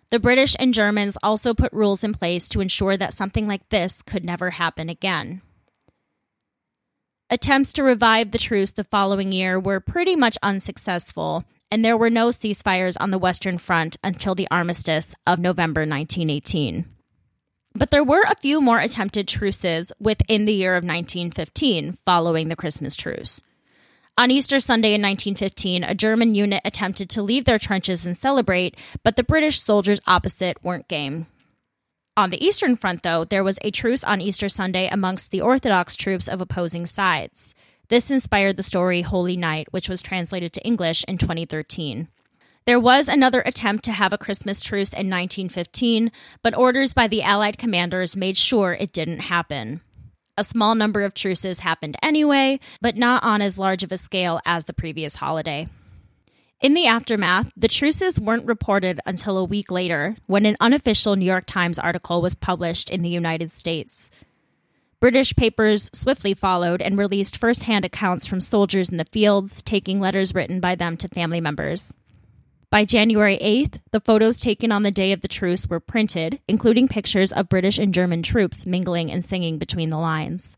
The 0.09 0.19
British 0.19 0.55
and 0.59 0.73
Germans 0.73 1.17
also 1.21 1.53
put 1.53 1.71
rules 1.71 2.03
in 2.03 2.13
place 2.13 2.49
to 2.49 2.59
ensure 2.59 2.97
that 2.97 3.13
something 3.13 3.47
like 3.47 3.69
this 3.69 4.01
could 4.01 4.25
never 4.25 4.51
happen 4.51 4.89
again. 4.89 5.41
Attempts 7.29 7.71
to 7.73 7.83
revive 7.83 8.31
the 8.31 8.37
truce 8.37 8.71
the 8.71 8.83
following 8.83 9.31
year 9.31 9.59
were 9.59 9.79
pretty 9.79 10.15
much 10.15 10.37
unsuccessful, 10.43 11.45
and 11.69 11.85
there 11.85 11.95
were 11.95 12.09
no 12.09 12.27
ceasefires 12.27 12.97
on 12.99 13.11
the 13.11 13.17
Western 13.17 13.57
Front 13.57 13.95
until 14.03 14.35
the 14.35 14.47
armistice 14.51 15.15
of 15.25 15.39
November 15.39 15.81
1918. 15.81 16.85
But 17.73 17.91
there 17.91 18.03
were 18.03 18.23
a 18.23 18.35
few 18.35 18.61
more 18.61 18.79
attempted 18.79 19.27
truces 19.27 19.91
within 19.99 20.45
the 20.45 20.53
year 20.53 20.75
of 20.75 20.83
1915 20.83 21.97
following 22.05 22.49
the 22.49 22.55
Christmas 22.55 22.95
truce. 22.95 23.43
On 24.17 24.29
Easter 24.29 24.59
Sunday 24.59 24.89
in 24.93 25.01
1915, 25.01 25.83
a 25.85 25.95
German 25.95 26.35
unit 26.35 26.61
attempted 26.65 27.09
to 27.11 27.23
leave 27.23 27.45
their 27.45 27.57
trenches 27.57 28.05
and 28.05 28.15
celebrate, 28.15 28.77
but 29.03 29.15
the 29.15 29.23
British 29.23 29.59
soldiers 29.59 30.01
opposite 30.05 30.61
weren't 30.63 30.89
game. 30.89 31.27
On 32.17 32.29
the 32.29 32.45
Eastern 32.45 32.75
Front, 32.75 33.03
though, 33.03 33.23
there 33.23 33.43
was 33.43 33.57
a 33.61 33.71
truce 33.71 34.03
on 34.03 34.19
Easter 34.19 34.49
Sunday 34.49 34.89
amongst 34.89 35.31
the 35.31 35.41
Orthodox 35.41 35.95
troops 35.95 36.27
of 36.27 36.41
opposing 36.41 36.85
sides. 36.85 37.55
This 37.87 38.11
inspired 38.11 38.57
the 38.57 38.63
story 38.63 39.01
Holy 39.01 39.37
Night, 39.37 39.69
which 39.71 39.87
was 39.87 40.01
translated 40.01 40.51
to 40.53 40.63
English 40.63 41.05
in 41.07 41.17
2013. 41.17 42.09
There 42.65 42.79
was 42.79 43.07
another 43.07 43.41
attempt 43.41 43.83
to 43.85 43.91
have 43.91 44.13
a 44.13 44.19
Christmas 44.19 44.61
truce 44.61 44.93
in 44.93 45.09
1915, 45.09 46.11
but 46.43 46.55
orders 46.55 46.93
by 46.93 47.07
the 47.07 47.23
Allied 47.23 47.57
commanders 47.57 48.15
made 48.15 48.37
sure 48.37 48.73
it 48.73 48.93
didn't 48.93 49.21
happen. 49.21 49.81
A 50.37 50.43
small 50.43 50.75
number 50.75 51.01
of 51.01 51.15
truces 51.15 51.61
happened 51.61 51.97
anyway, 52.03 52.59
but 52.79 52.95
not 52.95 53.23
on 53.23 53.41
as 53.41 53.57
large 53.57 53.83
of 53.83 53.91
a 53.91 53.97
scale 53.97 54.39
as 54.45 54.65
the 54.65 54.73
previous 54.73 55.15
holiday. 55.15 55.67
In 56.61 56.75
the 56.75 56.85
aftermath, 56.85 57.51
the 57.57 57.67
truces 57.67 58.19
weren't 58.19 58.45
reported 58.45 58.99
until 59.07 59.39
a 59.39 59.43
week 59.43 59.71
later 59.71 60.15
when 60.27 60.45
an 60.45 60.57
unofficial 60.59 61.15
New 61.15 61.25
York 61.25 61.47
Times 61.47 61.79
article 61.79 62.21
was 62.21 62.35
published 62.35 62.91
in 62.91 63.01
the 63.01 63.09
United 63.09 63.51
States. 63.51 64.11
British 64.99 65.35
papers 65.35 65.89
swiftly 65.93 66.35
followed 66.35 66.79
and 66.79 66.99
released 66.99 67.37
firsthand 67.37 67.85
accounts 67.85 68.27
from 68.27 68.39
soldiers 68.39 68.89
in 68.89 68.97
the 68.97 69.05
fields, 69.05 69.63
taking 69.63 69.99
letters 69.99 70.35
written 70.35 70.59
by 70.59 70.75
them 70.75 70.95
to 70.97 71.07
family 71.07 71.41
members. 71.41 71.95
By 72.71 72.85
January 72.85 73.37
8th, 73.41 73.81
the 73.91 73.99
photos 73.99 74.39
taken 74.39 74.71
on 74.71 74.83
the 74.83 74.91
day 74.91 75.11
of 75.11 75.19
the 75.19 75.27
truce 75.27 75.67
were 75.67 75.81
printed, 75.81 76.39
including 76.47 76.87
pictures 76.87 77.33
of 77.33 77.49
British 77.49 77.77
and 77.77 77.93
German 77.93 78.23
troops 78.23 78.65
mingling 78.65 79.11
and 79.11 79.25
singing 79.25 79.57
between 79.57 79.89
the 79.89 79.97
lines. 79.97 80.55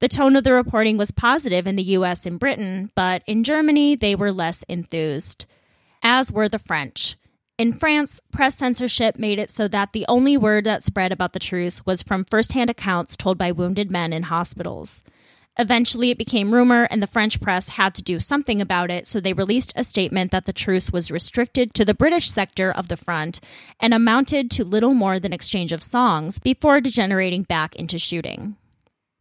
The 0.00 0.08
tone 0.08 0.34
of 0.34 0.42
the 0.42 0.52
reporting 0.52 0.96
was 0.96 1.12
positive 1.12 1.68
in 1.68 1.76
the 1.76 1.94
US 1.94 2.26
and 2.26 2.40
Britain, 2.40 2.90
but 2.96 3.22
in 3.24 3.44
Germany, 3.44 3.94
they 3.94 4.16
were 4.16 4.32
less 4.32 4.64
enthused, 4.64 5.46
as 6.02 6.32
were 6.32 6.48
the 6.48 6.58
French. 6.58 7.14
In 7.56 7.72
France, 7.72 8.20
press 8.32 8.56
censorship 8.56 9.16
made 9.16 9.38
it 9.38 9.52
so 9.52 9.68
that 9.68 9.92
the 9.92 10.06
only 10.08 10.36
word 10.36 10.64
that 10.64 10.82
spread 10.82 11.12
about 11.12 11.34
the 11.34 11.38
truce 11.38 11.86
was 11.86 12.02
from 12.02 12.24
firsthand 12.24 12.68
accounts 12.68 13.16
told 13.16 13.38
by 13.38 13.52
wounded 13.52 13.92
men 13.92 14.12
in 14.12 14.24
hospitals. 14.24 15.04
Eventually, 15.58 16.10
it 16.10 16.18
became 16.18 16.52
rumor, 16.52 16.86
and 16.90 17.02
the 17.02 17.06
French 17.06 17.40
press 17.40 17.70
had 17.70 17.94
to 17.94 18.02
do 18.02 18.20
something 18.20 18.60
about 18.60 18.90
it, 18.90 19.06
so 19.06 19.20
they 19.20 19.32
released 19.32 19.72
a 19.74 19.84
statement 19.84 20.30
that 20.30 20.44
the 20.44 20.52
truce 20.52 20.92
was 20.92 21.10
restricted 21.10 21.72
to 21.74 21.84
the 21.84 21.94
British 21.94 22.30
sector 22.30 22.70
of 22.70 22.88
the 22.88 22.96
front 22.96 23.40
and 23.80 23.94
amounted 23.94 24.50
to 24.50 24.64
little 24.64 24.92
more 24.92 25.18
than 25.18 25.32
exchange 25.32 25.72
of 25.72 25.82
songs 25.82 26.38
before 26.38 26.80
degenerating 26.80 27.42
back 27.42 27.74
into 27.76 27.98
shooting. 27.98 28.56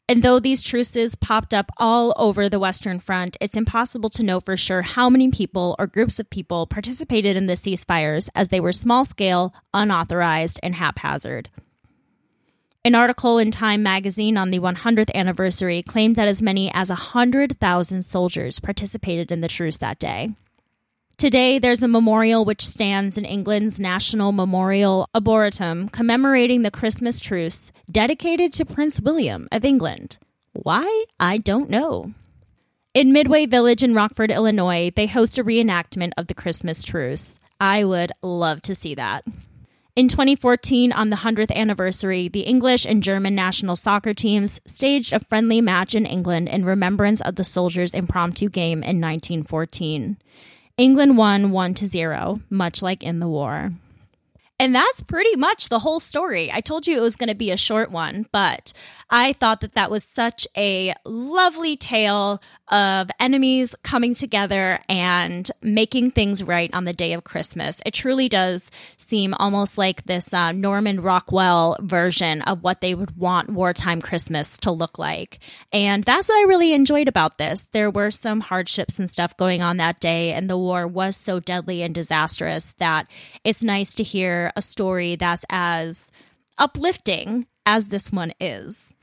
And 0.08 0.22
though 0.22 0.40
these 0.40 0.62
truces 0.62 1.16
popped 1.16 1.54
up 1.54 1.72
all 1.78 2.14
over 2.16 2.48
the 2.48 2.60
Western 2.60 3.00
Front, 3.00 3.38
it's 3.42 3.58
impossible 3.58 4.10
to 4.10 4.24
know 4.24 4.40
for 4.40 4.56
sure 4.56 4.84
how 4.84 5.10
many 5.10 5.32
people 5.32 5.76
or 5.80 5.88
groups 5.88 6.20
of 6.20 6.30
people 6.30 6.68
participated 6.68 7.36
in 7.36 7.48
the 7.48 7.54
ceasefires 7.54 8.30
as 8.36 8.50
they 8.50 8.60
were 8.60 8.72
small 8.72 9.04
scale, 9.04 9.54
unauthorized, 9.74 10.60
and 10.62 10.76
haphazard. 10.76 11.50
An 12.86 12.94
article 12.94 13.40
in 13.40 13.50
Time 13.50 13.82
magazine 13.82 14.38
on 14.38 14.52
the 14.52 14.60
100th 14.60 15.12
anniversary 15.16 15.82
claimed 15.82 16.18
that 16.18 16.28
as 16.28 16.44
many 16.44 16.72
as 16.72 16.90
100,000 16.90 18.04
soldiers 18.04 18.60
participated 18.60 19.32
in 19.32 19.42
the 19.42 19.48
truce 19.48 19.80
that 19.80 19.98
day. 19.98 20.36
Today, 21.18 21.58
there's 21.58 21.82
a 21.82 21.88
memorial 21.88 22.46
which 22.46 22.64
stands 22.64 23.18
in 23.18 23.26
England's 23.26 23.80
National 23.80 24.32
Memorial 24.32 25.10
Arboretum 25.16 25.90
commemorating 25.90 26.62
the 26.62 26.70
Christmas 26.70 27.20
truce 27.20 27.72
dedicated 27.92 28.54
to 28.54 28.66
Prince 28.66 29.02
William 29.02 29.48
of 29.52 29.66
England. 29.66 30.20
Why? 30.54 31.06
I 31.20 31.40
don't 31.40 31.72
know. 31.72 32.14
In 32.94 33.12
Midway 33.12 33.48
Village 33.48 33.84
in 33.84 33.96
Rockford, 33.96 34.30
Illinois, 34.30 34.92
they 34.96 35.08
host 35.08 35.40
a 35.40 35.44
reenactment 35.44 36.12
of 36.18 36.28
the 36.28 36.36
Christmas 36.36 36.84
truce. 36.84 37.40
I 37.60 37.84
would 37.84 38.12
love 38.22 38.62
to 38.62 38.76
see 38.76 38.94
that. 38.94 39.26
In 39.96 40.10
2014, 40.10 40.92
on 40.92 41.10
the 41.10 41.16
100th 41.16 41.56
anniversary, 41.56 42.28
the 42.28 42.42
English 42.42 42.86
and 42.86 43.02
German 43.02 43.34
national 43.34 43.78
soccer 43.78 44.14
teams 44.14 44.60
staged 44.68 45.14
a 45.14 45.22
friendly 45.22 45.62
match 45.62 45.96
in 45.96 46.06
England 46.06 46.50
in 46.50 46.66
remembrance 46.66 47.22
of 47.22 47.36
the 47.36 47.46
soldiers' 47.46 47.94
impromptu 47.94 48.50
game 48.50 48.80
in 48.80 49.00
1914. 49.00 50.18
England 50.78 51.18
won 51.18 51.50
1 51.52 51.74
to 51.76 51.86
0, 51.86 52.42
much 52.50 52.82
like 52.82 53.04
in 53.04 53.20
the 53.20 53.28
war. 53.30 53.72
And 54.58 54.74
that's 54.74 55.02
pretty 55.02 55.36
much 55.36 55.68
the 55.68 55.80
whole 55.80 56.00
story. 56.00 56.50
I 56.52 56.62
told 56.62 56.88
you 56.88 56.98
it 56.98 57.02
was 57.02 57.18
going 57.18 57.30
to 57.30 57.36
be 57.36 57.52
a 57.52 57.58
short 57.58 57.92
one, 57.92 58.26
but 58.32 58.72
I 59.10 59.34
thought 59.34 59.60
that 59.62 59.76
that 59.76 59.92
was 59.92 60.06
such 60.06 60.48
a 60.56 60.94
lovely 61.04 61.76
tale 61.76 62.42
of 62.70 63.10
enemies 63.20 63.76
coming 63.84 64.16
together 64.16 64.80
and 64.90 65.52
making 65.62 66.12
things 66.12 66.42
right 66.42 66.74
on 66.74 66.86
the 66.86 66.94
day 66.94 67.14
of 67.14 67.24
Christmas. 67.24 67.82
It 67.86 67.94
truly 67.94 68.30
does 68.30 68.72
seem 68.98 69.34
almost 69.36 69.78
like 69.78 70.06
this 70.06 70.34
uh, 70.34 70.52
Norman 70.52 71.02
Rockwell 71.02 71.78
version 71.82 72.42
of 72.44 72.64
what 72.64 72.82
they 72.82 72.96
would 72.96 73.18
want 73.18 73.50
wartime 73.50 74.02
Christmas 74.02 74.58
to 74.60 74.72
look 74.72 74.98
like. 74.98 75.40
And 75.72 76.04
that's 76.04 76.30
what 76.30 76.38
I 76.38 76.48
really 76.48 76.74
enjoyed 76.74 77.08
about 77.08 77.38
this. 77.38 77.66
There 77.66 77.92
were 77.92 78.10
some 78.10 78.40
hardships 78.40 79.00
and 79.00 79.12
stuff 79.12 79.38
going 79.38 79.62
on 79.62 79.78
that 79.78 80.00
day, 80.00 80.32
and 80.32 80.50
the 80.50 80.58
war 80.58 80.88
was 80.88 81.16
so 81.16 81.40
deadly 81.40 81.84
and 81.84 81.94
disastrous 81.94 82.72
that 82.80 83.08
it's 83.44 83.64
nice 83.64 83.94
to 83.96 84.04
hear 84.04 84.45
a 84.56 84.62
story 84.62 85.16
that's 85.16 85.46
as 85.50 86.12
uplifting 86.58 87.48
as 87.66 87.88
this 87.88 88.12
one 88.12 88.34
is. 88.40 88.94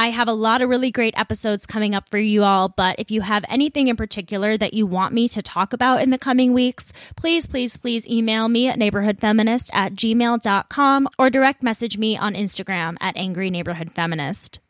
I 0.00 0.10
have 0.10 0.28
a 0.28 0.32
lot 0.32 0.62
of 0.62 0.68
really 0.68 0.92
great 0.92 1.18
episodes 1.18 1.66
coming 1.66 1.92
up 1.92 2.08
for 2.08 2.18
you 2.18 2.44
all, 2.44 2.68
but 2.68 2.94
if 3.00 3.10
you 3.10 3.22
have 3.22 3.44
anything 3.48 3.88
in 3.88 3.96
particular 3.96 4.56
that 4.56 4.72
you 4.72 4.86
want 4.86 5.12
me 5.12 5.28
to 5.30 5.42
talk 5.42 5.72
about 5.72 6.00
in 6.00 6.10
the 6.10 6.18
coming 6.18 6.52
weeks, 6.52 6.92
please, 7.16 7.48
please, 7.48 7.76
please 7.76 8.06
email 8.06 8.48
me 8.48 8.68
at 8.68 8.78
neighborhoodfeminist 8.78 9.70
at 9.72 9.94
gmail.com 9.94 11.08
or 11.18 11.30
direct 11.30 11.64
message 11.64 11.98
me 11.98 12.16
on 12.16 12.34
Instagram 12.34 12.96
at 13.00 13.16
angry 13.16 13.50
neighborhood 13.50 13.90
feminist. 13.90 14.60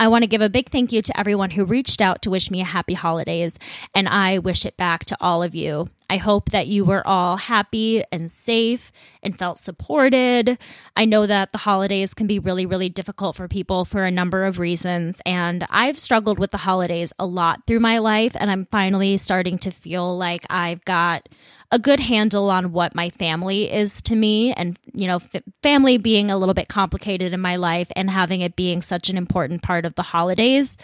I 0.00 0.08
want 0.08 0.24
to 0.24 0.28
give 0.28 0.40
a 0.40 0.48
big 0.48 0.68
thank 0.68 0.90
you 0.90 1.00
to 1.00 1.16
everyone 1.16 1.50
who 1.50 1.64
reached 1.64 2.00
out 2.00 2.22
to 2.22 2.30
wish 2.30 2.50
me 2.50 2.60
a 2.60 2.64
happy 2.64 2.94
holidays, 2.94 3.60
and 3.94 4.08
I 4.08 4.38
wish 4.38 4.66
it 4.66 4.76
back 4.76 5.04
to 5.04 5.16
all 5.20 5.44
of 5.44 5.54
you. 5.54 5.86
I 6.12 6.18
hope 6.18 6.50
that 6.50 6.66
you 6.66 6.84
were 6.84 7.02
all 7.06 7.38
happy 7.38 8.04
and 8.12 8.30
safe 8.30 8.92
and 9.22 9.38
felt 9.38 9.56
supported. 9.56 10.58
I 10.94 11.06
know 11.06 11.24
that 11.24 11.52
the 11.52 11.58
holidays 11.58 12.12
can 12.12 12.26
be 12.26 12.38
really, 12.38 12.66
really 12.66 12.90
difficult 12.90 13.34
for 13.34 13.48
people 13.48 13.86
for 13.86 14.04
a 14.04 14.10
number 14.10 14.44
of 14.44 14.58
reasons. 14.58 15.22
And 15.24 15.66
I've 15.70 15.98
struggled 15.98 16.38
with 16.38 16.50
the 16.50 16.58
holidays 16.58 17.14
a 17.18 17.24
lot 17.24 17.66
through 17.66 17.80
my 17.80 17.96
life. 17.96 18.36
And 18.38 18.50
I'm 18.50 18.66
finally 18.66 19.16
starting 19.16 19.56
to 19.60 19.70
feel 19.70 20.14
like 20.18 20.44
I've 20.50 20.84
got 20.84 21.30
a 21.70 21.78
good 21.78 22.00
handle 22.00 22.50
on 22.50 22.72
what 22.72 22.94
my 22.94 23.08
family 23.08 23.72
is 23.72 24.02
to 24.02 24.14
me. 24.14 24.52
And, 24.52 24.78
you 24.92 25.06
know, 25.06 25.16
f- 25.16 25.42
family 25.62 25.96
being 25.96 26.30
a 26.30 26.36
little 26.36 26.52
bit 26.52 26.68
complicated 26.68 27.32
in 27.32 27.40
my 27.40 27.56
life 27.56 27.90
and 27.96 28.10
having 28.10 28.42
it 28.42 28.54
being 28.54 28.82
such 28.82 29.08
an 29.08 29.16
important 29.16 29.62
part 29.62 29.86
of 29.86 29.94
the 29.94 30.02
holidays 30.02 30.76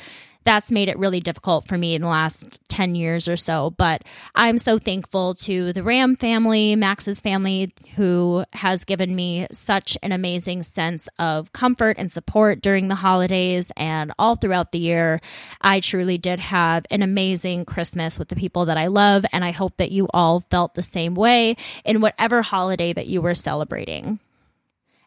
that's 0.48 0.72
made 0.72 0.88
it 0.88 0.98
really 0.98 1.20
difficult 1.20 1.68
for 1.68 1.76
me 1.76 1.94
in 1.94 2.00
the 2.00 2.08
last 2.08 2.58
10 2.70 2.94
years 2.94 3.28
or 3.28 3.36
so. 3.36 3.68
But 3.68 4.02
I'm 4.34 4.56
so 4.56 4.78
thankful 4.78 5.34
to 5.34 5.74
the 5.74 5.82
Ram 5.82 6.16
family, 6.16 6.74
Max's 6.74 7.20
family, 7.20 7.70
who 7.96 8.46
has 8.54 8.86
given 8.86 9.14
me 9.14 9.46
such 9.52 9.98
an 10.02 10.10
amazing 10.10 10.62
sense 10.62 11.06
of 11.18 11.52
comfort 11.52 11.96
and 11.98 12.10
support 12.10 12.62
during 12.62 12.88
the 12.88 12.94
holidays 12.94 13.70
and 13.76 14.10
all 14.18 14.36
throughout 14.36 14.72
the 14.72 14.78
year. 14.78 15.20
I 15.60 15.80
truly 15.80 16.16
did 16.16 16.40
have 16.40 16.86
an 16.90 17.02
amazing 17.02 17.66
Christmas 17.66 18.18
with 18.18 18.28
the 18.28 18.36
people 18.36 18.64
that 18.64 18.78
I 18.78 18.86
love. 18.86 19.26
And 19.34 19.44
I 19.44 19.50
hope 19.50 19.76
that 19.76 19.92
you 19.92 20.08
all 20.14 20.40
felt 20.40 20.74
the 20.74 20.82
same 20.82 21.14
way 21.14 21.56
in 21.84 22.00
whatever 22.00 22.40
holiday 22.40 22.94
that 22.94 23.06
you 23.06 23.20
were 23.20 23.34
celebrating. 23.34 24.18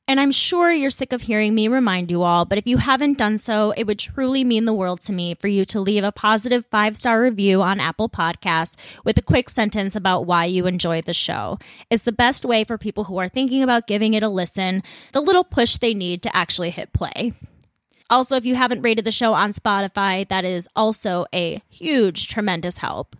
And 0.07 0.19
I'm 0.19 0.31
sure 0.31 0.71
you're 0.71 0.89
sick 0.89 1.13
of 1.13 1.21
hearing 1.21 1.55
me 1.55 1.67
remind 1.67 2.11
you 2.11 2.23
all, 2.23 2.43
but 2.43 2.57
if 2.57 2.67
you 2.67 2.77
haven't 2.77 3.17
done 3.17 3.37
so, 3.37 3.71
it 3.77 3.85
would 3.85 3.99
truly 3.99 4.43
mean 4.43 4.65
the 4.65 4.73
world 4.73 4.99
to 5.01 5.13
me 5.13 5.35
for 5.35 5.47
you 5.47 5.63
to 5.65 5.79
leave 5.79 6.03
a 6.03 6.11
positive 6.11 6.65
five 6.69 6.97
star 6.97 7.21
review 7.21 7.61
on 7.61 7.79
Apple 7.79 8.09
Podcasts 8.09 8.75
with 9.05 9.17
a 9.17 9.21
quick 9.21 9.49
sentence 9.49 9.95
about 9.95 10.25
why 10.25 10.45
you 10.45 10.65
enjoy 10.65 11.01
the 11.01 11.13
show. 11.13 11.59
It's 11.89 12.03
the 12.03 12.11
best 12.11 12.43
way 12.43 12.63
for 12.63 12.77
people 12.77 13.05
who 13.05 13.17
are 13.19 13.29
thinking 13.29 13.63
about 13.63 13.87
giving 13.87 14.13
it 14.13 14.23
a 14.23 14.27
listen, 14.27 14.83
the 15.13 15.21
little 15.21 15.45
push 15.45 15.77
they 15.77 15.93
need 15.93 16.23
to 16.23 16.35
actually 16.35 16.71
hit 16.71 16.91
play. 16.93 17.33
Also, 18.09 18.35
if 18.35 18.45
you 18.45 18.55
haven't 18.55 18.81
rated 18.81 19.05
the 19.05 19.11
show 19.11 19.33
on 19.33 19.51
Spotify, 19.51 20.27
that 20.27 20.43
is 20.43 20.67
also 20.75 21.25
a 21.33 21.61
huge, 21.69 22.27
tremendous 22.27 22.79
help. 22.79 23.15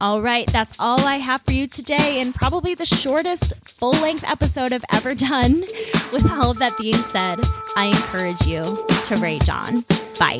All 0.00 0.22
right, 0.22 0.46
that's 0.46 0.78
all 0.78 1.00
I 1.00 1.16
have 1.16 1.42
for 1.42 1.50
you 1.50 1.66
today, 1.66 2.20
and 2.20 2.32
probably 2.32 2.76
the 2.76 2.86
shortest 2.86 3.68
full 3.68 3.90
length 3.94 4.22
episode 4.22 4.72
I've 4.72 4.84
ever 4.92 5.12
done. 5.12 5.54
With 6.12 6.30
all 6.30 6.52
of 6.52 6.60
that 6.60 6.78
being 6.78 6.94
said, 6.94 7.40
I 7.76 7.86
encourage 7.86 8.46
you 8.46 8.62
to 8.62 9.16
rage 9.16 9.48
on. 9.48 9.82
Bye. 10.20 10.38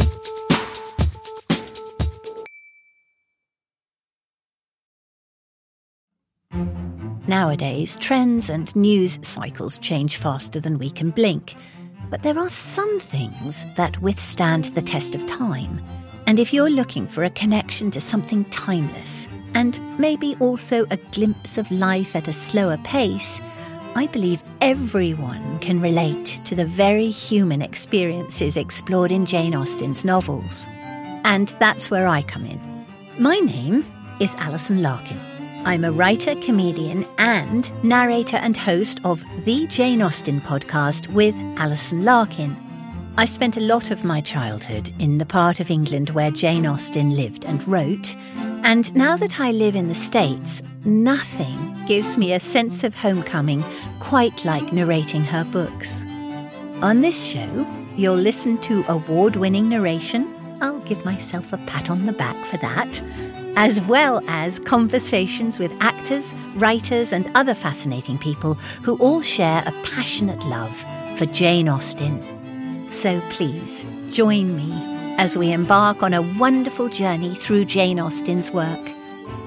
Nowadays, 7.27 7.97
trends 7.97 8.51
and 8.51 8.75
news 8.77 9.19
cycles 9.23 9.77
change 9.79 10.19
faster 10.19 10.61
than 10.61 10.79
we 10.79 10.89
can 10.89 11.11
blink. 11.11 11.57
But 12.11 12.23
there 12.23 12.39
are 12.39 12.49
some 12.49 13.01
things 13.01 13.67
that 13.77 14.01
withstand 14.01 14.67
the 14.67 14.83
test 14.83 15.17
of 15.17 15.27
time. 15.27 15.83
And 16.29 16.39
if 16.39 16.53
you're 16.53 16.71
looking 16.71 17.09
for 17.09 17.25
a 17.25 17.31
connection 17.31 17.91
to 17.91 18.01
something 18.01 18.45
timeless, 18.47 19.29
and 19.59 19.81
maybe 19.99 20.37
also 20.39 20.87
a 20.89 20.97
glimpse 21.11 21.59
of 21.59 21.69
life 21.73 22.15
at 22.15 22.29
a 22.29 22.33
slower 22.33 22.77
pace, 22.85 23.41
I 23.97 24.07
believe 24.07 24.41
everyone 24.61 25.59
can 25.59 25.81
relate 25.81 26.41
to 26.45 26.55
the 26.55 26.65
very 26.65 27.11
human 27.11 27.61
experiences 27.61 28.57
explored 28.57 29.11
in 29.11 29.27
Jane 29.27 29.57
Austen's 29.57 30.05
novels. 30.05 30.69
And 31.25 31.49
that's 31.59 31.91
where 31.91 32.07
I 32.07 32.23
come 32.23 32.47
in. 32.47 32.61
My 33.19 33.37
name 33.41 33.85
is 34.21 34.37
Alison 34.37 34.81
Larkin. 34.81 35.21
I'm 35.67 35.83
a 35.83 35.91
writer, 35.91 36.37
comedian, 36.37 37.05
and 37.19 37.69
narrator 37.83 38.37
and 38.37 38.57
host 38.57 39.01
of 39.03 39.25
the 39.45 39.67
Jane 39.67 40.03
Austen 40.03 40.41
podcast 40.41 41.09
with 41.09 41.35
Alison 41.57 42.05
Larkin. 42.05 42.57
I 43.17 43.25
spent 43.25 43.57
a 43.57 43.61
lot 43.61 43.91
of 43.91 44.05
my 44.05 44.21
childhood 44.21 44.95
in 45.01 45.19
the 45.19 45.27
part 45.27 45.59
of 45.59 45.69
England 45.69 46.11
where 46.11 46.31
Jane 46.31 46.65
Austen 46.65 47.11
lived 47.11 47.45
and 47.45 47.67
wrote, 47.67 48.15
and 48.65 48.95
now 48.95 49.17
that 49.17 49.41
I 49.41 49.53
live 49.53 49.75
in 49.75 49.89
the 49.89 49.95
States, 49.95 50.63
nothing 50.85 51.85
gives 51.87 52.19
me 52.19 52.33
a 52.33 52.41
sense 52.41 52.85
of 52.85 52.95
homecoming 52.95 53.65
quite 54.01 54.45
like 54.45 54.73
narrating 54.73 55.25
her 55.25 55.45
books. 55.45 56.05
On 56.83 57.01
this 57.01 57.25
show, 57.25 57.67
you'll 57.97 58.15
listen 58.15 58.59
to 58.59 58.85
award 58.89 59.37
winning 59.37 59.69
narration. 59.69 60.35
I'll 60.61 60.81
give 60.81 61.05
myself 61.05 61.53
a 61.53 61.59
pat 61.59 61.91
on 61.91 62.07
the 62.07 62.13
back 62.13 62.45
for 62.45 62.57
that 62.59 63.03
as 63.59 63.81
well 63.81 64.23
as 64.29 64.61
conversations 64.61 65.59
with 65.59 65.73
actors, 65.81 66.33
writers, 66.55 67.13
and 67.13 67.29
other 67.35 67.55
fascinating 67.55 68.17
people 68.17 68.55
who 68.85 68.97
all 68.99 69.21
share 69.21 69.65
a 69.67 69.73
passionate 69.83 70.41
love 70.45 70.85
for 71.17 71.27
Jane 71.27 71.69
Austen. 71.69 72.87
So 72.93 73.21
please 73.31 73.85
join 74.11 74.57
me 74.57 74.98
as 75.19 75.37
we 75.37 75.53
embark 75.53 76.03
on 76.03 76.15
a 76.15 76.23
wonderful 76.23 76.89
journey 76.89 77.35
through 77.35 77.67
Jane 77.67 78.01
Austen's 78.01 78.51
work. 78.51 78.81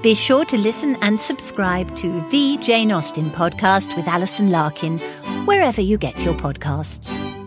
Be 0.04 0.14
sure 0.14 0.46
to 0.46 0.58
listen 0.58 0.96
and 1.02 1.20
subscribe 1.20 1.96
to 1.98 2.22
the 2.30 2.58
Jane 2.58 2.92
Austen 2.92 3.32
podcast 3.32 3.96
with 3.96 4.08
Alison 4.08 4.52
Larkin, 4.52 5.00
wherever 5.46 5.82
you 5.82 5.98
get 5.98 6.24
your 6.24 6.34
podcasts. 6.36 7.41